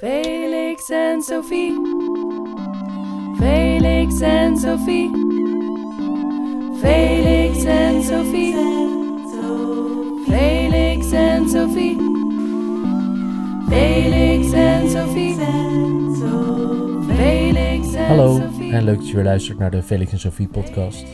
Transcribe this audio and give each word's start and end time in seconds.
Felix 0.00 0.90
en 0.90 1.22
Sophie. 1.22 1.72
Felix 3.38 4.20
en 4.20 4.56
Sophie. 4.56 5.10
Felix 6.80 7.64
en 7.64 8.02
Sophie. 8.02 8.54
Felix 10.26 11.12
en 11.12 11.48
Sophie. 11.48 11.96
Felix 13.68 14.52
en 14.52 14.90
Sophie. 14.90 15.34
Felix 17.16 17.94
en 17.94 18.06
Hallo 18.06 18.40
en 18.70 18.84
leuk 18.84 18.96
dat 18.96 19.08
je 19.08 19.14
weer 19.14 19.24
luistert 19.24 19.58
naar 19.58 19.70
de 19.70 19.82
Felix 19.82 20.12
en 20.12 20.18
Sophie 20.18 20.48
podcast. 20.48 21.04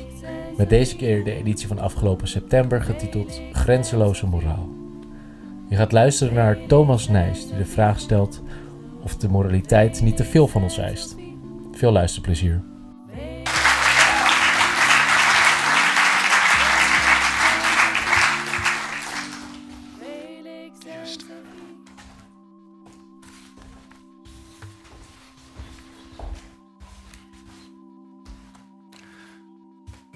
Met 0.56 0.68
deze 0.68 0.96
keer 0.96 1.24
de 1.24 1.34
editie 1.34 1.68
van 1.68 1.78
afgelopen 1.78 2.28
september 2.28 2.82
getiteld 2.82 3.40
Grenzeloze 3.52 4.26
Moraal. 4.26 4.68
Je 5.68 5.76
gaat 5.76 5.92
luisteren 5.92 6.34
naar 6.34 6.58
Thomas 6.66 7.08
Nijs 7.08 7.46
die 7.46 7.56
de 7.56 7.64
vraag 7.64 8.00
stelt 8.00 8.42
of 9.02 9.16
de 9.16 9.28
moraliteit 9.28 10.00
niet 10.00 10.16
te 10.16 10.24
veel 10.24 10.48
van 10.48 10.62
ons 10.62 10.78
eist. 10.78 11.16
Veel 11.72 11.92
luisterplezier. 11.92 12.62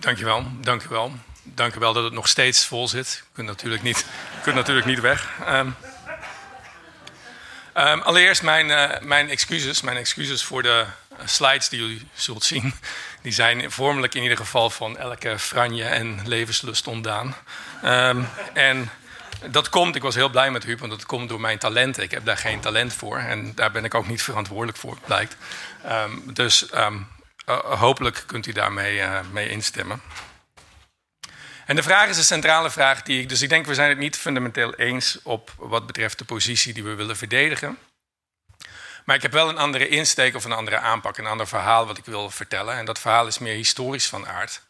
Dankjewel, 0.04 0.44
dankjewel. 0.60 1.12
Dankjewel 1.42 1.92
dat 1.92 2.04
het 2.04 2.12
nog 2.12 2.28
steeds 2.28 2.66
vol 2.66 2.88
zit. 2.88 3.22
Je 3.26 3.32
kunt 3.32 3.46
natuurlijk 3.46 3.82
niet, 3.82 4.06
kunt 4.42 4.56
natuurlijk 4.56 4.86
niet 4.86 5.00
weg. 5.00 5.40
Ehm, 5.46 5.68
ehm, 7.74 7.98
allereerst 7.98 8.42
mijn, 8.42 8.70
eh, 8.70 9.00
mijn 9.00 9.30
excuses. 9.30 9.80
Mijn 9.80 9.96
excuses 9.96 10.44
voor 10.44 10.62
de 10.62 10.86
eh, 11.18 11.26
slides 11.26 11.68
die 11.68 11.80
jullie 11.80 12.08
zult 12.14 12.44
zien. 12.44 12.74
Die 13.22 13.32
zijn 13.32 13.70
vormelijk 13.70 14.14
in 14.14 14.22
ieder 14.22 14.36
geval 14.36 14.70
van 14.70 14.98
elke 14.98 15.38
franje 15.38 15.84
en 15.84 16.20
levenslust 16.24 16.86
ontdaan. 16.86 17.36
Ehm, 17.82 18.22
en 18.52 18.90
dat 19.50 19.68
komt, 19.68 19.96
ik 19.96 20.02
was 20.02 20.14
heel 20.14 20.28
blij 20.28 20.50
met 20.50 20.64
Huub, 20.64 20.78
want 20.78 20.92
dat 20.92 21.06
komt 21.06 21.28
door 21.28 21.40
mijn 21.40 21.58
talenten. 21.58 22.02
Ik 22.02 22.10
heb 22.10 22.24
daar 22.24 22.36
geen 22.36 22.60
talent 22.60 22.92
voor 22.92 23.18
en 23.18 23.52
daar 23.54 23.70
ben 23.70 23.84
ik 23.84 23.94
ook 23.94 24.08
niet 24.08 24.22
verantwoordelijk 24.22 24.78
voor, 24.78 24.98
blijkt. 25.06 25.36
Ehm, 25.84 26.10
dus 26.24 26.70
eh, 26.70 26.92
hopelijk 27.78 28.22
kunt 28.26 28.46
u 28.46 28.52
daarmee 28.52 29.02
mee 29.32 29.48
instemmen. 29.48 30.00
En 31.66 31.76
de 31.76 31.82
vraag 31.82 32.08
is 32.08 32.16
een 32.16 32.24
centrale 32.24 32.70
vraag 32.70 33.02
die 33.02 33.20
ik. 33.20 33.28
Dus 33.28 33.42
ik 33.42 33.48
denk, 33.48 33.66
we 33.66 33.74
zijn 33.74 33.88
het 33.88 33.98
niet 33.98 34.16
fundamenteel 34.16 34.74
eens 34.74 35.18
op 35.22 35.52
wat 35.56 35.86
betreft 35.86 36.18
de 36.18 36.24
positie 36.24 36.74
die 36.74 36.84
we 36.84 36.94
willen 36.94 37.16
verdedigen. 37.16 37.78
Maar 39.04 39.16
ik 39.16 39.22
heb 39.22 39.32
wel 39.32 39.48
een 39.48 39.58
andere 39.58 39.88
insteek 39.88 40.34
of 40.34 40.44
een 40.44 40.52
andere 40.52 40.78
aanpak, 40.78 41.18
een 41.18 41.26
ander 41.26 41.48
verhaal 41.48 41.86
wat 41.86 41.98
ik 41.98 42.04
wil 42.04 42.30
vertellen. 42.30 42.76
En 42.76 42.84
dat 42.84 42.98
verhaal 42.98 43.26
is 43.26 43.38
meer 43.38 43.54
historisch 43.54 44.06
van 44.06 44.26
aard. 44.26 44.62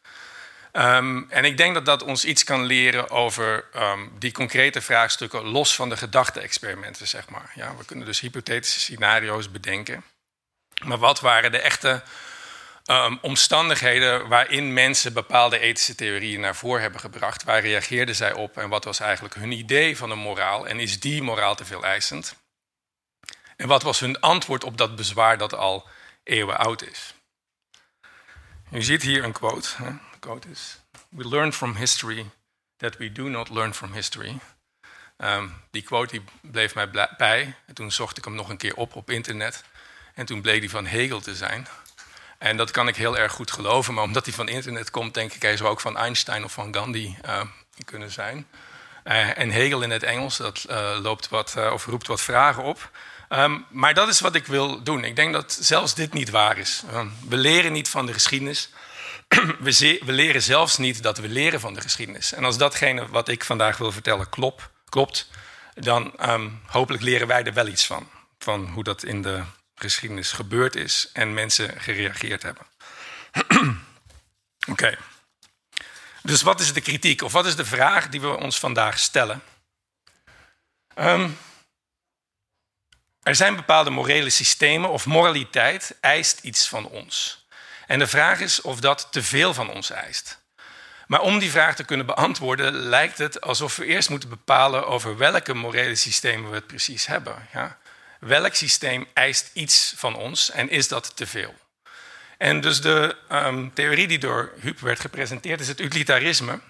Ehm, 0.73 1.23
en 1.29 1.45
ik 1.45 1.57
denk 1.57 1.75
dat 1.75 1.87
dat 1.87 2.03
ons 2.03 2.25
iets 2.25 2.45
kan 2.45 2.65
leren 2.65 3.11
over 3.11 3.65
ehm, 3.73 4.01
die 4.19 4.33
concrete 4.33 4.81
vraagstukken, 4.81 5.43
los 5.43 5.75
van 5.75 5.89
de 5.89 5.97
gedachte-experimenten, 5.97 7.09
zeg 7.09 7.29
maar. 7.29 7.53
Ja, 7.55 7.77
we 7.77 7.85
kunnen 7.85 8.07
dus 8.07 8.21
hypothetische 8.21 8.81
scenario's 8.81 9.51
bedenken. 9.51 10.05
Maar 10.85 10.99
wat 10.99 11.21
waren 11.21 11.53
de 11.53 11.59
echte 11.59 12.03
um, 12.91 13.19
omstandigheden 13.21 14.29
waarin 14.29 14.73
mensen 14.73 15.13
bepaalde 15.13 15.59
ethische 15.59 15.95
theorieën 15.95 16.41
naar 16.41 16.57
voren 16.57 16.83
hebben 16.83 17.01
gebracht. 17.01 17.45
Waar 17.45 17.61
reageerden 17.61 18.15
zij 18.15 18.33
op 18.33 18.57
en 18.57 18.69
wat 18.69 18.85
was 18.85 19.01
eigenlijk 19.01 19.35
hun 19.35 19.53
idee 19.53 19.97
van 19.97 20.11
een 20.11 20.19
moraal? 20.19 20.67
En 20.69 20.81
is 20.81 21.01
die 21.01 21.23
moraal 21.23 21.55
te 21.55 21.65
veel 21.65 21.85
eisend? 21.85 22.37
En 23.57 23.69
wat 23.69 23.83
was 23.83 24.01
hun 24.01 24.21
antwoord 24.21 24.65
op 24.65 24.79
dat 24.79 24.97
bezwaar 24.97 25.39
dat 25.39 25.55
al 25.55 25.89
eeuwen 26.23 26.59
oud 26.59 26.83
is? 26.83 27.15
U 28.73 28.83
ziet 28.83 29.03
hier 29.03 29.25
een 29.25 29.33
quote. 29.33 29.69
De 30.13 30.19
quote 30.19 30.49
is: 30.49 30.81
We 31.09 31.29
learn 31.29 31.53
from 31.53 31.77
history 31.77 32.31
that 32.77 32.97
we 32.97 33.13
do 33.13 33.29
not 33.29 33.51
learn 33.51 33.75
from 33.75 33.93
history. 33.93 34.39
Um, 35.17 35.55
die 35.71 35.83
quote 35.83 36.13
die 36.13 36.25
bleef 36.41 36.75
mij 36.75 36.91
bij. 37.17 37.55
En 37.67 37.75
toen 37.75 37.93
zocht 37.93 38.19
ik 38.19 38.25
hem 38.25 38.35
nog 38.35 38.49
een 38.49 38.57
keer 38.57 38.75
op 38.75 38.97
op 38.97 39.11
internet. 39.11 39.65
En 40.15 40.27
toen 40.27 40.41
bleek 40.41 40.61
die 40.61 40.71
van 40.71 40.87
Hegel 40.87 41.21
te 41.21 41.35
zijn. 41.35 41.67
En 42.45 42.57
dat 42.57 42.71
kan 42.71 42.89
ik 42.89 42.97
heel 42.97 43.19
erg 43.19 43.33
goed 43.33 43.51
geloven, 43.51 43.95
maar 43.95 44.05
omdat 44.05 44.25
hij 44.25 44.35
van 44.35 44.49
internet 44.49 44.91
komt, 44.91 45.15
denk 45.15 45.33
ik, 45.33 45.43
hij 45.43 45.57
zou 45.57 45.71
ook 45.71 45.81
van 45.81 45.97
Einstein 45.97 46.45
of 46.45 46.53
van 46.53 46.75
Gandhi 46.75 47.17
uh, 47.27 47.41
kunnen 47.85 48.11
zijn. 48.11 48.47
Uh, 49.05 49.39
en 49.39 49.51
Hegel 49.51 49.83
in 49.83 49.91
het 49.91 50.03
Engels, 50.03 50.37
dat 50.37 50.67
uh, 50.71 50.97
loopt 51.03 51.29
wat, 51.29 51.57
of 51.73 51.87
roept 51.87 52.07
wat 52.07 52.21
vragen 52.21 52.63
op. 52.63 52.91
Um, 53.29 53.65
maar 53.71 53.95
dat 53.95 54.09
is 54.09 54.21
wat 54.21 54.35
ik 54.35 54.47
wil 54.47 54.83
doen. 54.83 55.05
Ik 55.05 55.17
denk 55.17 55.33
dat 55.33 55.59
zelfs 55.61 55.95
dit 55.95 56.13
niet 56.13 56.31
waar 56.31 56.59
is. 56.59 56.83
Um, 56.95 57.13
we 57.29 57.37
leren 57.37 57.73
niet 57.73 57.89
van 57.89 58.07
de 58.07 58.13
geschiedenis. 58.13 58.71
we, 59.61 60.01
we, 60.05 60.13
leren 60.13 60.43
zelfs 60.43 60.77
niet 60.77 61.03
dat 61.03 61.19
we 61.19 61.29
leren 61.29 61.61
van 61.61 61.75
de 61.75 61.81
geschiedenis. 61.81 62.33
En 62.33 62.45
als 62.45 62.59
datgene 62.59 63.09
wat 63.09 63.29
ik 63.29 63.45
vandaag 63.45 63.77
wil 63.77 63.93
vertellen 63.93 64.29
klopt, 64.29 64.69
klopt 64.89 65.29
dan 65.75 66.13
um, 66.29 66.61
hopelijk 66.67 67.03
leren 67.03 67.27
wij 67.27 67.45
er 67.45 67.55
wel 67.55 67.67
iets 67.67 67.87
van. 67.87 68.09
Van 68.39 68.67
hoe 68.67 68.85
dat 68.85 69.03
in 69.03 69.23
de 69.23 69.43
geschiedenis 69.75 70.33
gebeurd 70.33 70.77
is 70.77 71.11
en 71.13 71.35
mensen 71.35 71.81
gereageerd 71.81 72.43
hebben. 72.43 72.67
Oké. 74.71 74.99
Dus 76.23 76.43
wat 76.43 76.61
is 76.61 76.73
de 76.73 76.81
kritiek 76.81 77.23
of 77.23 77.33
wat 77.33 77.47
is 77.47 77.57
de 77.57 77.65
vraag 77.65 78.09
die 78.09 78.21
we 78.21 78.37
ons 78.37 78.59
vandaag 78.59 78.99
stellen? 78.99 79.43
Um, 80.99 81.39
er 83.23 83.35
zijn 83.35 83.57
bepaalde 83.57 83.91
morele 83.91 84.31
systemen 84.31 84.91
of 84.91 85.07
moraliteit 85.07 85.97
eist 86.01 86.39
iets 86.43 86.69
van 86.69 86.87
ons. 86.87 87.47
En 87.87 87.99
de 87.99 88.07
vraag 88.07 88.41
is 88.41 88.61
of 88.61 88.81
dat 88.81 89.09
te 89.11 89.23
veel 89.23 89.55
van 89.55 89.71
ons 89.71 89.91
eist. 89.91 90.43
Maar 91.07 91.21
om 91.21 91.39
die 91.39 91.51
vraag 91.51 91.77
te 91.77 91.85
kunnen 91.85 92.07
beantwoorden, 92.07 92.73
lijkt 92.73 93.19
het 93.19 93.41
alsof 93.41 93.77
we 93.77 93.85
eerst 93.85 94.11
moeten 94.11 94.29
bepalen 94.29 94.87
over 94.87 95.17
welke 95.17 95.55
morele 95.55 95.95
systemen 95.95 96.51
we 96.51 96.57
het 96.57 96.67
precies 96.67 97.07
hebben. 97.07 97.49
Ja? 97.53 97.79
Welk 98.21 98.55
systeem 98.55 99.07
eist 99.13 99.51
iets 99.53 99.95
van 99.97 100.17
ons 100.17 100.51
en 100.51 100.71
is 100.71 100.89
dat 100.89 101.17
te 101.17 101.27
veel? 101.27 101.55
En 102.39 102.61
dus 102.61 102.81
de 102.81 103.17
um, 103.33 103.75
theorie 103.75 104.07
die 104.07 104.19
door 104.19 104.53
Huub 104.61 104.81
werd 104.81 105.01
gepresenteerd 105.01 105.61
is 105.61 105.69
het 105.69 105.81
utilitarisme. 105.81 106.61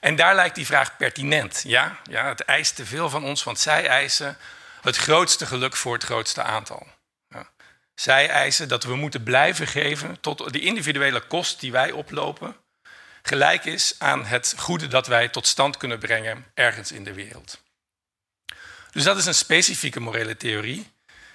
En 0.00 0.16
daar 0.16 0.34
lijkt 0.34 0.54
die 0.54 0.66
vraag 0.66 0.96
pertinent. 0.96 1.62
Ja, 1.66 1.98
ja, 2.10 2.28
het 2.28 2.40
eist 2.40 2.76
te 2.76 2.86
veel 2.86 3.10
van 3.10 3.24
ons, 3.24 3.44
want 3.44 3.58
zij 3.58 3.86
eisen 3.86 4.36
het 4.80 4.96
grootste 4.96 5.46
geluk 5.46 5.76
voor 5.76 5.92
het 5.92 6.04
grootste 6.04 6.42
aantal. 6.42 6.86
Ja. 7.28 7.50
Zij 7.94 8.28
eisen 8.28 8.68
dat 8.68 8.84
we 8.84 8.96
moeten 8.96 9.22
blijven 9.22 9.66
geven 9.66 10.20
tot 10.20 10.52
de 10.52 10.60
individuele 10.60 11.20
kost 11.20 11.60
die 11.60 11.72
wij 11.72 11.90
oplopen, 11.90 12.56
gelijk 13.22 13.64
is 13.64 13.94
aan 13.98 14.24
het 14.24 14.54
goede 14.58 14.88
dat 14.88 15.06
wij 15.06 15.28
tot 15.28 15.46
stand 15.46 15.76
kunnen 15.76 15.98
brengen 15.98 16.46
ergens 16.54 16.92
in 16.92 17.04
de 17.04 17.12
wereld. 17.12 17.62
Dus 18.98 19.06
dat 19.06 19.16
is 19.16 19.26
een 19.26 19.34
specifieke 19.34 20.00
morele 20.00 20.36
theorie, 20.36 20.90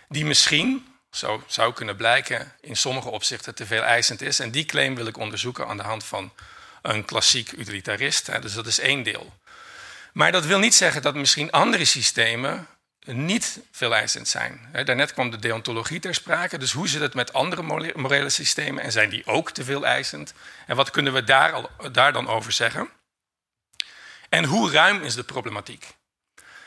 die 0.10 0.26
misschien, 0.26 0.88
zo 1.12 1.44
zou 1.48 1.74
kunnen 1.74 1.96
blijken, 1.96 2.54
in 2.62 2.76
sommige 2.76 3.10
opzichten 3.10 3.56
te 3.56 3.66
veel 3.66 3.82
eisend 3.82 4.22
is. 4.22 4.40
En 4.40 4.52
die 4.52 4.66
claim 4.66 4.96
wil 4.96 5.08
ik 5.08 5.18
onderzoeken 5.18 5.68
aan 5.68 5.78
de 5.78 5.84
hand 5.84 6.04
van 6.04 6.34
een 6.82 7.06
klassiek 7.06 7.52
utilitarist. 7.52 8.42
Dus 8.42 8.54
dat 8.54 8.68
is 8.68 8.80
één 8.80 9.04
deel. 9.04 9.34
Maar 10.14 10.32
dat 10.32 10.46
wil 10.46 10.60
niet 10.60 10.76
zeggen 10.76 11.02
dat 11.02 11.16
misschien 11.16 11.52
andere 11.52 11.86
systemen 11.86 12.68
niet 13.06 13.60
veel 13.72 13.96
eisend 13.96 14.28
zijn. 14.28 14.70
Daarnet 14.86 15.14
kwam 15.14 15.30
de 15.30 15.40
deontologie 15.40 16.00
ter 16.00 16.16
sprake. 16.16 16.58
Dus 16.58 16.72
hoe 16.72 16.88
zit 16.88 17.02
het 17.02 17.14
met 17.14 17.34
andere 17.34 17.62
morele 17.96 18.30
systemen? 18.30 18.84
En 18.84 18.92
zijn 18.92 19.10
die 19.10 19.26
ook 19.26 19.52
te 19.52 19.64
veel 19.64 19.86
eisend? 19.86 20.34
En 20.68 20.76
wat 20.76 20.90
kunnen 20.90 21.14
we 21.14 21.24
daar, 21.24 21.52
al, 21.52 21.70
daar 21.92 22.14
dan 22.14 22.28
over 22.28 22.52
zeggen? 22.52 22.90
En 24.30 24.46
hoe 24.46 24.72
ruim 24.72 25.04
is 25.04 25.16
de 25.16 25.24
problematiek? 25.24 25.88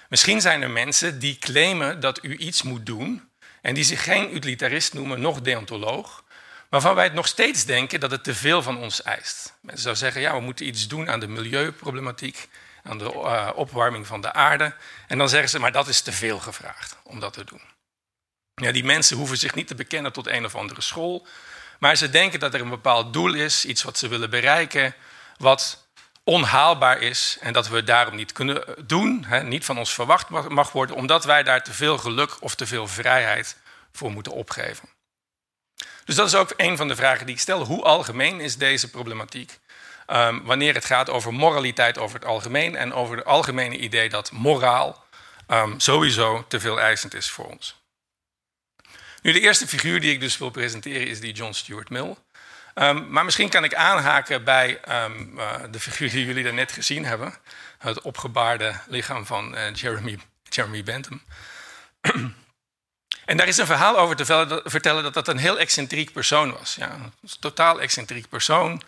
Misschien 0.08 0.40
zijn 0.40 0.62
er 0.62 0.70
mensen 0.70 1.18
die 1.18 1.38
claimen 1.38 2.00
dat 2.00 2.24
u 2.24 2.36
iets 2.36 2.62
moet 2.62 2.86
doen 2.86 3.30
en 3.62 3.74
die 3.74 3.84
zich 3.84 4.02
geen 4.02 4.34
utilitarist 4.34 4.94
noemen, 4.94 5.20
nog 5.20 5.40
deontoloog, 5.40 6.24
waarvan 6.68 6.94
wij 6.94 7.04
het 7.04 7.14
nog 7.14 7.26
steeds 7.26 7.64
denken 7.64 8.00
dat 8.00 8.10
het 8.10 8.24
te 8.24 8.34
veel 8.34 8.62
van 8.62 8.78
ons 8.78 9.02
eist. 9.02 9.54
Mensen 9.60 9.82
zouden 9.82 10.02
zeggen, 10.04 10.20
ja, 10.20 10.34
we 10.34 10.40
moeten 10.40 10.66
iets 10.66 10.88
doen 10.88 11.10
aan 11.10 11.20
de 11.20 11.28
milieuproblematiek, 11.28 12.48
aan 12.82 12.98
de 12.98 13.04
uh, 13.04 13.50
opwarming 13.54 14.06
van 14.06 14.20
de 14.20 14.32
aarde. 14.32 14.74
En 15.08 15.18
dan 15.18 15.28
zeggen 15.28 15.48
ze, 15.48 15.58
maar 15.58 15.72
dat 15.72 15.88
is 15.88 16.00
te 16.00 16.12
veel 16.12 16.38
gevraagd 16.38 16.96
om 17.02 17.20
dat 17.20 17.32
te 17.32 17.44
doen. 17.44 17.62
Ja, 18.54 18.72
die 18.72 18.84
mensen 18.84 19.16
hoeven 19.16 19.38
zich 19.38 19.54
niet 19.54 19.66
te 19.66 19.74
bekennen 19.74 20.12
tot 20.12 20.26
een 20.26 20.44
of 20.44 20.54
andere 20.54 20.80
school, 20.80 21.26
maar 21.78 21.96
ze 21.96 22.10
denken 22.10 22.40
dat 22.40 22.54
er 22.54 22.60
een 22.60 22.68
bepaald 22.68 23.12
doel 23.12 23.34
is, 23.34 23.64
iets 23.64 23.82
wat 23.82 23.98
ze 23.98 24.08
willen 24.08 24.30
bereiken, 24.30 24.94
wat 25.36 25.85
onhaalbaar 26.28 27.00
is 27.00 27.36
en 27.40 27.52
dat 27.52 27.68
we 27.68 27.76
het 27.76 27.86
daarom 27.86 28.16
niet 28.16 28.32
kunnen 28.32 28.64
doen, 28.86 29.24
hè, 29.24 29.42
niet 29.42 29.64
van 29.64 29.78
ons 29.78 29.94
verwacht 29.94 30.28
mag 30.48 30.72
worden, 30.72 30.96
omdat 30.96 31.24
wij 31.24 31.42
daar 31.42 31.62
te 31.62 31.72
veel 31.72 31.98
geluk 31.98 32.36
of 32.40 32.54
te 32.54 32.66
veel 32.66 32.88
vrijheid 32.88 33.56
voor 33.92 34.10
moeten 34.10 34.32
opgeven. 34.32 34.88
Dus 36.04 36.14
dat 36.14 36.26
is 36.26 36.34
ook 36.34 36.52
een 36.56 36.76
van 36.76 36.88
de 36.88 36.96
vragen 36.96 37.26
die 37.26 37.34
ik 37.34 37.40
stel. 37.40 37.64
Hoe 37.64 37.82
algemeen 37.82 38.40
is 38.40 38.56
deze 38.56 38.90
problematiek? 38.90 39.58
Um, 40.06 40.44
wanneer 40.44 40.74
het 40.74 40.84
gaat 40.84 41.10
over 41.10 41.34
moraliteit 41.34 41.98
over 41.98 42.18
het 42.18 42.28
algemeen 42.28 42.76
en 42.76 42.92
over 42.92 43.16
het 43.16 43.26
algemene 43.26 43.76
idee 43.76 44.08
dat 44.08 44.32
moraal 44.32 45.04
um, 45.48 45.80
sowieso 45.80 46.44
te 46.48 46.60
veel 46.60 46.80
eisend 46.80 47.14
is 47.14 47.30
voor 47.30 47.46
ons. 47.46 47.80
Nu, 49.22 49.32
de 49.32 49.40
eerste 49.40 49.66
figuur 49.66 50.00
die 50.00 50.12
ik 50.12 50.20
dus 50.20 50.38
wil 50.38 50.50
presenteren 50.50 51.06
is 51.06 51.20
die 51.20 51.32
John 51.32 51.52
Stuart 51.52 51.90
Mill. 51.90 52.16
Um, 52.78 53.10
maar 53.10 53.24
misschien 53.24 53.48
kan 53.48 53.64
ik 53.64 53.74
aanhaken 53.74 54.44
bij 54.44 54.80
um, 55.04 55.38
uh, 55.38 55.54
de 55.70 55.80
figuur 55.80 56.10
die 56.10 56.26
jullie 56.26 56.44
daarnet 56.44 56.72
gezien 56.72 57.04
hebben. 57.04 57.34
Het 57.78 58.00
opgebaarde 58.00 58.80
lichaam 58.86 59.26
van 59.26 59.54
uh, 59.54 59.74
Jeremy, 59.74 60.18
Jeremy 60.42 60.82
Bentham. 60.82 61.22
en 63.24 63.36
daar 63.36 63.48
is 63.48 63.56
een 63.56 63.66
verhaal 63.66 63.98
over 63.98 64.16
te 64.16 64.60
vertellen 64.64 65.02
dat 65.02 65.14
dat 65.14 65.28
een 65.28 65.38
heel 65.38 65.58
excentriek 65.58 66.12
persoon 66.12 66.52
was. 66.52 66.74
Ja, 66.74 66.90
een 66.92 67.12
totaal 67.40 67.80
excentriek 67.80 68.28
persoon. 68.28 68.82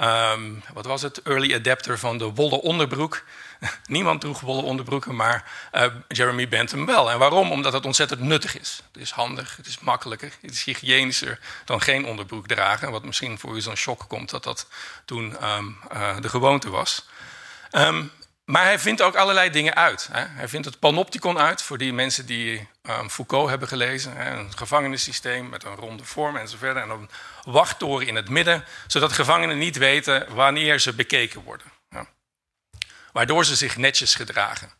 Um, 0.00 0.62
wat 0.72 0.86
was 0.86 1.02
het? 1.02 1.22
Early 1.22 1.54
adapter 1.54 1.98
van 1.98 2.18
de 2.18 2.24
wollen 2.24 2.60
onderbroek. 2.60 3.24
Niemand 3.86 4.20
droeg 4.20 4.40
wollen 4.40 4.64
onderbroeken, 4.64 5.16
maar 5.16 5.50
uh, 5.74 5.84
Jeremy 6.08 6.48
Bentham 6.48 6.86
wel. 6.86 7.10
En 7.10 7.18
waarom? 7.18 7.50
Omdat 7.52 7.72
het 7.72 7.86
ontzettend 7.86 8.20
nuttig 8.20 8.58
is. 8.58 8.82
Het 8.92 9.02
is 9.02 9.10
handig, 9.10 9.56
het 9.56 9.66
is 9.66 9.78
makkelijker, 9.78 10.32
het 10.40 10.50
is 10.50 10.64
hygiënischer 10.64 11.38
dan 11.64 11.80
geen 11.80 12.06
onderbroek 12.06 12.46
dragen. 12.46 12.90
Wat 12.90 13.04
misschien 13.04 13.38
voor 13.38 13.56
u 13.56 13.60
zo'n 13.60 13.76
shock 13.76 14.04
komt 14.08 14.30
dat 14.30 14.44
dat 14.44 14.68
toen 15.04 15.36
um, 15.44 15.78
uh, 15.92 16.20
de 16.20 16.28
gewoonte 16.28 16.70
was. 16.70 17.06
Um, 17.72 18.10
maar 18.50 18.64
hij 18.64 18.78
vindt 18.78 19.02
ook 19.02 19.14
allerlei 19.14 19.50
dingen 19.50 19.74
uit. 19.74 20.08
Hè. 20.12 20.24
Hij 20.28 20.48
vindt 20.48 20.66
het 20.66 20.78
panopticon 20.78 21.38
uit 21.38 21.62
voor 21.62 21.78
die 21.78 21.92
mensen 21.92 22.26
die 22.26 22.68
um, 22.82 23.10
Foucault 23.10 23.48
hebben 23.48 23.68
gelezen. 23.68 24.16
Hè. 24.16 24.30
Een 24.30 24.52
gevangenissysteem 24.56 25.48
met 25.48 25.64
een 25.64 25.74
ronde 25.74 26.04
vorm 26.04 26.36
enzovoort. 26.36 26.76
En 26.76 26.90
een 26.90 27.10
wachttoren 27.44 28.06
in 28.06 28.14
het 28.14 28.28
midden, 28.28 28.64
zodat 28.86 29.12
gevangenen 29.12 29.58
niet 29.58 29.76
weten 29.76 30.34
wanneer 30.34 30.78
ze 30.78 30.94
bekeken 30.94 31.42
worden. 31.42 31.66
Ja. 31.90 32.06
Waardoor 33.12 33.44
ze 33.44 33.56
zich 33.56 33.76
netjes 33.76 34.14
gedragen. 34.14 34.72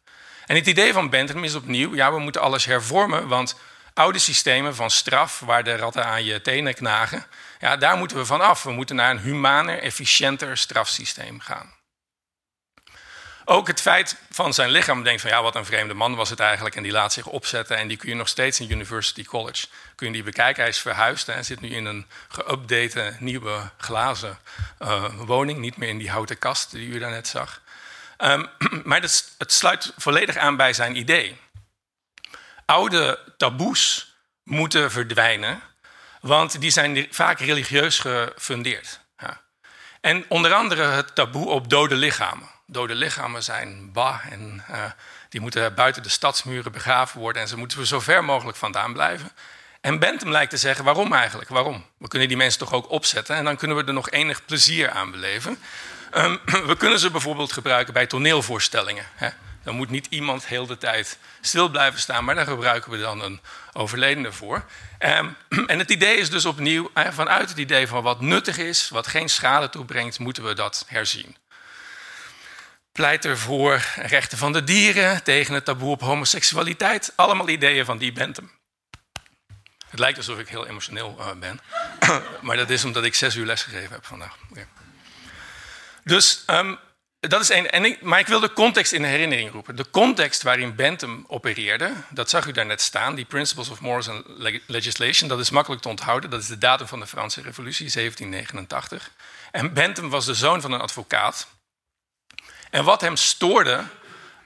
En 0.46 0.56
het 0.56 0.66
idee 0.66 0.93
van 0.93 1.11
Bentham 1.11 1.44
is 1.44 1.55
opnieuw, 1.55 1.94
ja, 1.94 2.12
we 2.12 2.19
moeten 2.19 2.40
alles 2.40 2.64
hervormen, 2.64 3.28
want 3.28 3.56
oude 3.94 4.19
systemen 4.19 4.75
van 4.75 4.90
straf, 4.90 5.40
waar 5.40 5.64
de 5.64 5.76
ratten 5.76 6.06
aan 6.06 6.25
je 6.25 6.40
tenen 6.40 6.75
knagen, 6.75 7.26
ja, 7.61 7.76
daar 7.76 7.96
moeten 7.96 8.16
we 8.16 8.26
van 8.26 8.40
af. 8.40 8.62
We 8.62 8.73
moeten 8.73 8.96
naar 8.96 9.11
een 9.11 9.19
humaner, 9.19 9.78
efficiënter 9.78 10.56
strafsysteem 10.56 11.40
gaan. 11.40 11.78
Ook 13.50 13.67
het 13.67 13.81
feit 13.81 14.17
van 14.31 14.55
zijn 14.55 14.70
lichaam 14.70 15.02
denkt 15.02 15.20
van 15.20 15.31
ja, 15.31 15.43
wat 15.43 15.55
een 15.55 15.64
vreemde 15.64 15.94
man 15.94 16.14
was 16.14 16.31
het 16.31 16.41
eigenlijk. 16.41 16.76
En 16.76 16.82
die 16.82 16.93
laat 16.93 17.12
zich 17.12 17.26
opzetten 17.26 17.76
en 17.76 17.88
die 17.88 17.97
kun 17.97 18.08
je 18.08 18.14
nog 18.14 18.29
steeds 18.29 18.61
in 18.61 18.70
University 18.70 19.25
College 19.25 19.67
kun 19.94 20.06
je 20.06 20.12
die 20.12 20.23
bekijken. 20.23 20.61
Hij 20.61 20.70
is 20.70 20.81
verhuisd 20.81 21.29
en 21.29 21.44
zit 21.44 21.61
nu 21.61 21.69
in 21.69 21.85
een 21.85 22.06
geüpdate 22.29 23.17
nieuwe 23.19 23.70
glazen 23.76 24.38
uh, 24.81 25.05
woning. 25.19 25.58
Niet 25.58 25.76
meer 25.76 25.88
in 25.88 25.99
die 25.99 26.11
houten 26.11 26.38
kast 26.38 26.70
die 26.70 26.88
u 26.88 26.99
daarnet 26.99 27.29
zag. 27.29 27.62
Um, 28.19 28.49
maar 28.85 29.00
het, 29.00 29.35
het 29.38 29.52
sluit 29.52 29.93
volledig 29.97 30.37
aan 30.37 30.56
bij 30.56 30.73
zijn 30.73 30.97
idee. 30.97 31.37
Oude 32.64 33.19
taboes 33.37 34.14
moeten 34.43 34.91
verdwijnen, 34.91 35.62
want 36.20 36.61
die 36.61 36.70
zijn 36.70 37.06
vaak 37.11 37.38
religieus 37.38 37.99
gefundeerd. 37.99 39.00
Ja. 39.19 39.41
En 40.00 40.25
onder 40.29 40.52
andere 40.52 40.82
het 40.82 41.14
taboe 41.14 41.49
op 41.49 41.70
dode 41.70 41.94
lichamen 41.94 42.49
dode 42.73 42.94
lichamen 42.94 43.43
zijn 43.43 43.93
bah 43.93 44.26
en 44.31 44.64
uh, 44.70 44.85
die 45.29 45.41
moeten 45.41 45.75
buiten 45.75 46.02
de 46.02 46.08
stadsmuren 46.08 46.73
begraven 46.73 47.20
worden 47.20 47.43
en 47.43 47.49
ze 47.49 47.56
moeten 47.56 47.87
zo 47.87 48.00
ver 48.00 48.25
mogelijk 48.25 48.56
vandaan 48.56 48.93
blijven. 48.93 49.31
En 49.81 49.99
Bentham 49.99 50.31
lijkt 50.31 50.50
te 50.50 50.56
zeggen, 50.56 50.85
waarom 50.85 51.12
eigenlijk? 51.12 51.50
Waarom? 51.50 51.85
We 51.97 52.08
kunnen 52.08 52.29
die 52.29 52.37
mensen 52.37 52.58
toch 52.58 52.73
ook 52.73 52.91
opzetten 52.91 53.37
en 53.37 53.44
dan 53.44 53.56
kunnen 53.56 53.76
we 53.76 53.85
er 53.85 53.93
nog 53.93 54.11
enig 54.11 54.44
plezier 54.44 54.91
aan 54.91 55.11
beleven. 55.11 55.58
Um, 56.14 56.41
we 56.70 56.76
kunnen 56.76 56.99
ze 56.99 57.11
bijvoorbeeld 57.11 57.52
gebruiken 57.52 57.93
bij 57.93 58.06
toneelvoorstellingen. 58.06 59.05
Hè. 59.14 59.29
Dan 59.62 59.74
moet 59.74 59.90
niet 59.90 60.06
iemand 60.10 60.46
heel 60.46 60.66
de 60.66 60.78
tijd 60.78 61.18
stil 61.40 61.68
blijven 61.68 62.00
staan, 62.00 62.24
maar 62.24 62.34
daar 62.34 62.46
gebruiken 62.46 62.90
we 62.90 62.98
dan 62.98 63.22
een 63.22 63.40
overledene 63.72 64.32
voor. 64.32 64.64
Um, 64.98 65.36
en 65.66 65.78
het 65.78 65.90
idee 65.90 66.16
is 66.16 66.30
dus 66.30 66.44
opnieuw, 66.44 66.90
vanuit 66.94 67.48
het 67.48 67.58
idee 67.58 67.86
van 67.86 68.02
wat 68.02 68.20
nuttig 68.20 68.58
is, 68.58 68.88
wat 68.88 69.06
geen 69.06 69.28
schade 69.28 69.70
toebrengt, 69.70 70.18
moeten 70.18 70.44
we 70.44 70.54
dat 70.54 70.84
herzien 70.88 71.36
pleit 72.92 73.24
ervoor 73.24 73.84
rechten 73.96 74.38
van 74.38 74.52
de 74.52 74.64
dieren, 74.64 75.22
tegen 75.22 75.54
het 75.54 75.64
taboe 75.64 75.90
op 75.90 76.00
homoseksualiteit. 76.00 77.12
Allemaal 77.16 77.48
ideeën 77.48 77.84
van 77.84 77.98
die 77.98 78.12
Bentham. 78.12 78.50
Het 79.88 79.98
lijkt 79.98 80.18
alsof 80.18 80.38
ik 80.38 80.48
heel 80.48 80.66
emotioneel 80.66 81.16
uh, 81.18 81.30
ben, 81.40 81.60
maar 82.46 82.56
dat 82.56 82.70
is 82.70 82.84
omdat 82.84 83.04
ik 83.04 83.14
zes 83.14 83.34
uur 83.34 83.46
lesgegeven 83.46 83.92
heb 83.92 84.06
vandaag. 84.06 84.36
Dus 86.04 86.44
um, 86.46 86.78
dat 87.20 87.40
is 87.40 87.50
één. 87.50 87.72
En 87.72 87.96
maar 88.00 88.19
ik 88.19 88.26
wil 88.26 88.40
de 88.40 88.52
context 88.52 88.93
in 88.93 89.05
herinnering 89.05 89.50
roepen. 89.52 89.76
De 89.76 89.90
context 89.90 90.43
waarin 90.43 90.75
Bentham 90.75 91.25
opereerde, 91.28 91.93
dat 92.11 92.31
zag 92.31 92.46
u 92.46 92.52
daar 92.52 92.67
net 92.67 92.81
staan, 92.81 93.14
die 93.14 93.25
Principles 93.25 93.69
of 93.69 93.81
Morals 93.81 94.08
and 94.08 94.25
Legislation, 94.67 95.28
dat 95.28 95.38
is 95.38 95.50
makkelijk 95.50 95.82
te 95.82 95.88
onthouden. 95.88 96.31
Dat 96.31 96.40
is 96.40 96.46
de 96.46 96.58
datum 96.58 96.87
van 96.87 97.00
de 97.00 97.06
Franse 97.06 97.43
Revolutie, 97.43 97.90
1789. 97.93 99.11
En 99.50 99.72
Bentham 99.72 100.11
was 100.11 100.25
de 100.25 100.34
zoon 100.34 100.61
van 100.61 100.72
een 100.72 100.81
advocaat. 100.81 101.49
En 102.70 102.84
wat 102.84 103.00
hem 103.00 103.17
stoorde, 103.17 103.84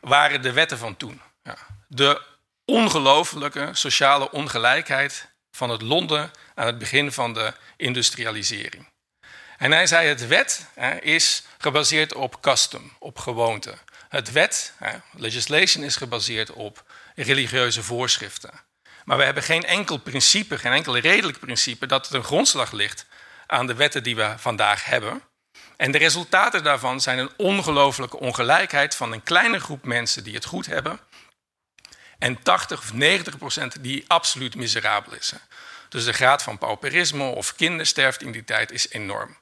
waren 0.00 0.42
de 0.42 0.52
wetten 0.52 0.78
van 0.78 0.96
toen. 0.96 1.20
Ja. 1.42 1.56
De 1.88 2.22
ongelooflijke 2.64 3.68
sociale 3.72 4.30
ongelijkheid 4.30 5.28
van 5.50 5.70
het 5.70 5.82
Londen 5.82 6.30
aan 6.54 6.66
het 6.66 6.78
begin 6.78 7.12
van 7.12 7.34
de 7.34 7.52
industrialisering. 7.76 8.92
En 9.58 9.72
hij 9.72 9.86
zei: 9.86 10.08
het 10.08 10.26
wet 10.26 10.66
hè, 10.74 11.00
is 11.00 11.44
gebaseerd 11.64 12.14
op 12.14 12.40
custom, 12.40 12.92
op 12.98 13.18
gewoonte. 13.18 13.74
Het 14.08 14.32
wet, 14.32 14.72
hè, 14.76 14.96
legislation, 15.16 15.84
is 15.84 15.96
gebaseerd 15.96 16.50
op 16.50 16.84
religieuze 17.14 17.82
voorschriften. 17.82 18.50
Maar 19.04 19.16
we 19.16 19.24
hebben 19.24 19.42
geen 19.42 19.64
enkel 19.64 19.98
principe, 19.98 20.58
geen 20.58 20.72
enkel 20.72 20.98
redelijk 20.98 21.38
principe 21.38 21.86
dat 21.86 22.06
het 22.06 22.14
een 22.14 22.24
grondslag 22.24 22.72
ligt 22.72 23.06
aan 23.46 23.66
de 23.66 23.74
wetten 23.74 24.02
die 24.02 24.16
we 24.16 24.34
vandaag 24.36 24.84
hebben. 24.84 25.22
En 25.76 25.90
de 25.92 25.98
resultaten 25.98 26.62
daarvan 26.62 27.00
zijn 27.00 27.18
een 27.18 27.32
ongelooflijke 27.36 28.18
ongelijkheid 28.18 28.94
van 28.94 29.12
een 29.12 29.22
kleine 29.22 29.60
groep 29.60 29.84
mensen 29.84 30.24
die 30.24 30.34
het 30.34 30.44
goed 30.44 30.66
hebben 30.66 31.00
en 32.18 32.42
80 32.42 32.78
of 32.78 32.92
90 32.92 33.38
procent 33.38 33.82
die 33.82 34.04
absoluut 34.06 34.54
miserabel 34.54 35.14
is. 35.14 35.32
Dus 35.88 36.04
de 36.04 36.12
graad 36.12 36.42
van 36.42 36.58
pauperisme 36.58 37.24
of 37.24 37.54
kindersterfte 37.54 38.24
in 38.24 38.32
die 38.32 38.44
tijd 38.44 38.70
is 38.70 38.88
enorm. 38.90 39.36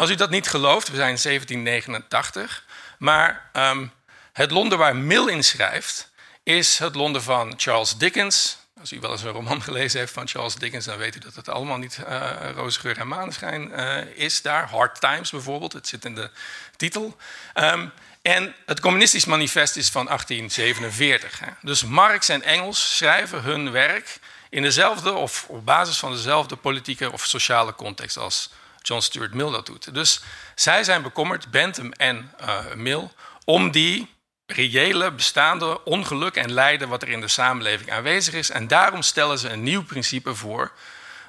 Als 0.00 0.10
u 0.10 0.14
dat 0.14 0.30
niet 0.30 0.48
gelooft, 0.48 0.88
we 0.88 0.96
zijn 0.96 1.18
1789, 1.22 2.64
maar 2.98 3.50
um, 3.52 3.92
het 4.32 4.50
Londen 4.50 4.78
waar 4.78 4.96
Mill 4.96 5.28
in 5.28 5.44
schrijft, 5.44 6.10
is 6.42 6.78
het 6.78 6.94
Londen 6.94 7.22
van 7.22 7.54
Charles 7.56 7.96
Dickens, 7.96 8.56
als 8.80 8.92
u 8.92 9.00
wel 9.00 9.10
eens 9.10 9.22
een 9.22 9.30
roman 9.30 9.62
gelezen 9.68 9.98
heeft 9.98 10.12
van 10.12 10.28
Charles 10.28 10.54
Dickens, 10.54 10.84
dan 10.84 10.98
weet 10.98 11.16
u 11.16 11.18
dat 11.18 11.34
het 11.34 11.48
allemaal 11.48 11.78
niet 11.78 11.98
uh, 12.08 12.30
roze 12.54 12.80
geur 12.80 12.98
en 12.98 13.08
maneschijn 13.08 13.70
uh, 13.70 13.96
is 14.14 14.42
daar. 14.42 14.68
Hard 14.68 15.00
Times 15.00 15.30
bijvoorbeeld, 15.30 15.72
het 15.72 15.88
zit 15.88 16.04
in 16.04 16.14
de 16.14 16.30
titel. 16.76 17.16
Um, 17.54 17.92
en 18.22 18.54
het 18.66 18.80
Communistisch 18.80 19.24
Manifest 19.24 19.76
is 19.76 19.88
van 19.88 20.06
1847. 20.06 21.38
Hè. 21.38 21.50
Dus 21.62 21.84
Marx 21.84 22.28
en 22.28 22.42
Engels 22.42 22.96
schrijven 22.96 23.42
hun 23.42 23.70
werk 23.70 24.18
in 24.50 24.62
dezelfde 24.62 25.12
of 25.12 25.44
op 25.48 25.64
basis 25.64 25.98
van 25.98 26.12
dezelfde 26.12 26.56
politieke 26.56 27.12
of 27.12 27.26
sociale 27.26 27.74
context 27.74 28.16
als 28.16 28.50
John 28.82 29.00
Stuart 29.00 29.34
Mill 29.34 29.50
dat 29.50 29.66
doet. 29.66 29.94
Dus 29.94 30.20
zij 30.54 30.84
zijn 30.84 31.02
bekommerd, 31.02 31.50
Bentham 31.50 31.92
en 31.92 32.32
uh, 32.40 32.74
Mill, 32.74 33.08
om 33.44 33.70
die 33.70 34.08
reële 34.46 35.12
bestaande 35.12 35.84
ongeluk 35.84 36.36
en 36.36 36.52
lijden 36.52 36.88
wat 36.88 37.02
er 37.02 37.08
in 37.08 37.20
de 37.20 37.28
samenleving 37.28 37.92
aanwezig 37.92 38.34
is. 38.34 38.50
En 38.50 38.68
daarom 38.68 39.02
stellen 39.02 39.38
ze 39.38 39.48
een 39.48 39.62
nieuw 39.62 39.84
principe 39.84 40.34
voor, 40.34 40.72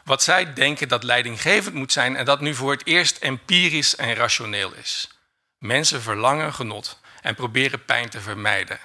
wat 0.03 0.23
zij 0.23 0.53
denken 0.53 0.87
dat 0.87 1.03
leidinggevend 1.03 1.75
moet 1.75 1.91
zijn 1.91 2.15
en 2.15 2.25
dat 2.25 2.41
nu 2.41 2.55
voor 2.55 2.71
het 2.71 2.85
eerst 2.85 3.17
empirisch 3.17 3.95
en 3.95 4.13
rationeel 4.13 4.73
is. 4.73 5.09
Mensen 5.57 6.01
verlangen 6.01 6.53
genot 6.53 6.99
en 7.21 7.35
proberen 7.35 7.85
pijn 7.85 8.09
te 8.09 8.21
vermijden. 8.21 8.79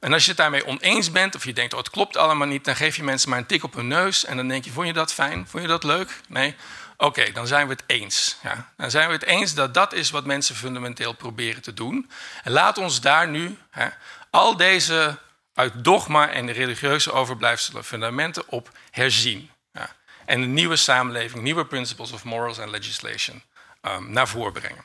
En 0.00 0.12
als 0.12 0.22
je 0.22 0.28
het 0.28 0.38
daarmee 0.38 0.66
oneens 0.66 1.10
bent, 1.10 1.34
of 1.34 1.44
je 1.44 1.52
denkt, 1.52 1.72
oh, 1.72 1.78
het 1.78 1.90
klopt 1.90 2.16
allemaal 2.16 2.46
niet, 2.46 2.64
dan 2.64 2.76
geef 2.76 2.96
je 2.96 3.02
mensen 3.02 3.30
maar 3.30 3.38
een 3.38 3.46
tik 3.46 3.64
op 3.64 3.74
hun 3.74 3.88
neus 3.88 4.24
en 4.24 4.36
dan 4.36 4.48
denk 4.48 4.64
je, 4.64 4.70
vond 4.70 4.86
je 4.86 4.92
dat 4.92 5.12
fijn? 5.12 5.46
Vond 5.48 5.62
je 5.62 5.68
dat 5.68 5.84
leuk? 5.84 6.20
Nee? 6.28 6.54
Oké, 6.96 7.32
dan 7.32 7.46
zijn 7.46 7.66
we 7.66 7.72
het 7.72 7.84
eens. 7.86 8.36
Ja. 8.42 8.72
Dan 8.76 8.90
zijn 8.90 9.06
we 9.06 9.12
het 9.12 9.24
eens 9.24 9.54
dat 9.54 9.74
dat 9.74 9.92
is 9.92 10.10
wat 10.10 10.24
mensen 10.24 10.54
fundamenteel 10.54 11.12
proberen 11.12 11.62
te 11.62 11.74
doen. 11.74 12.10
En 12.42 12.52
laat 12.52 12.78
ons 12.78 13.00
daar 13.00 13.28
nu 13.28 13.58
hè, 13.70 13.88
al 14.30 14.56
deze 14.56 15.18
uit 15.54 15.84
dogma 15.84 16.28
en 16.28 16.52
religieuze 16.52 17.12
overblijfselen 17.12 17.84
fundamenten 17.84 18.48
op 18.48 18.70
herzien. 18.90 19.50
Ja. 19.72 19.96
En 20.24 20.42
een 20.42 20.54
nieuwe 20.54 20.76
samenleving, 20.76 21.42
nieuwe 21.42 21.66
principles 21.66 22.12
of 22.12 22.24
morals 22.24 22.58
and 22.58 22.70
legislation 22.70 23.42
um, 23.82 24.12
naar 24.12 24.28
voren 24.28 24.52
brengen. 24.52 24.84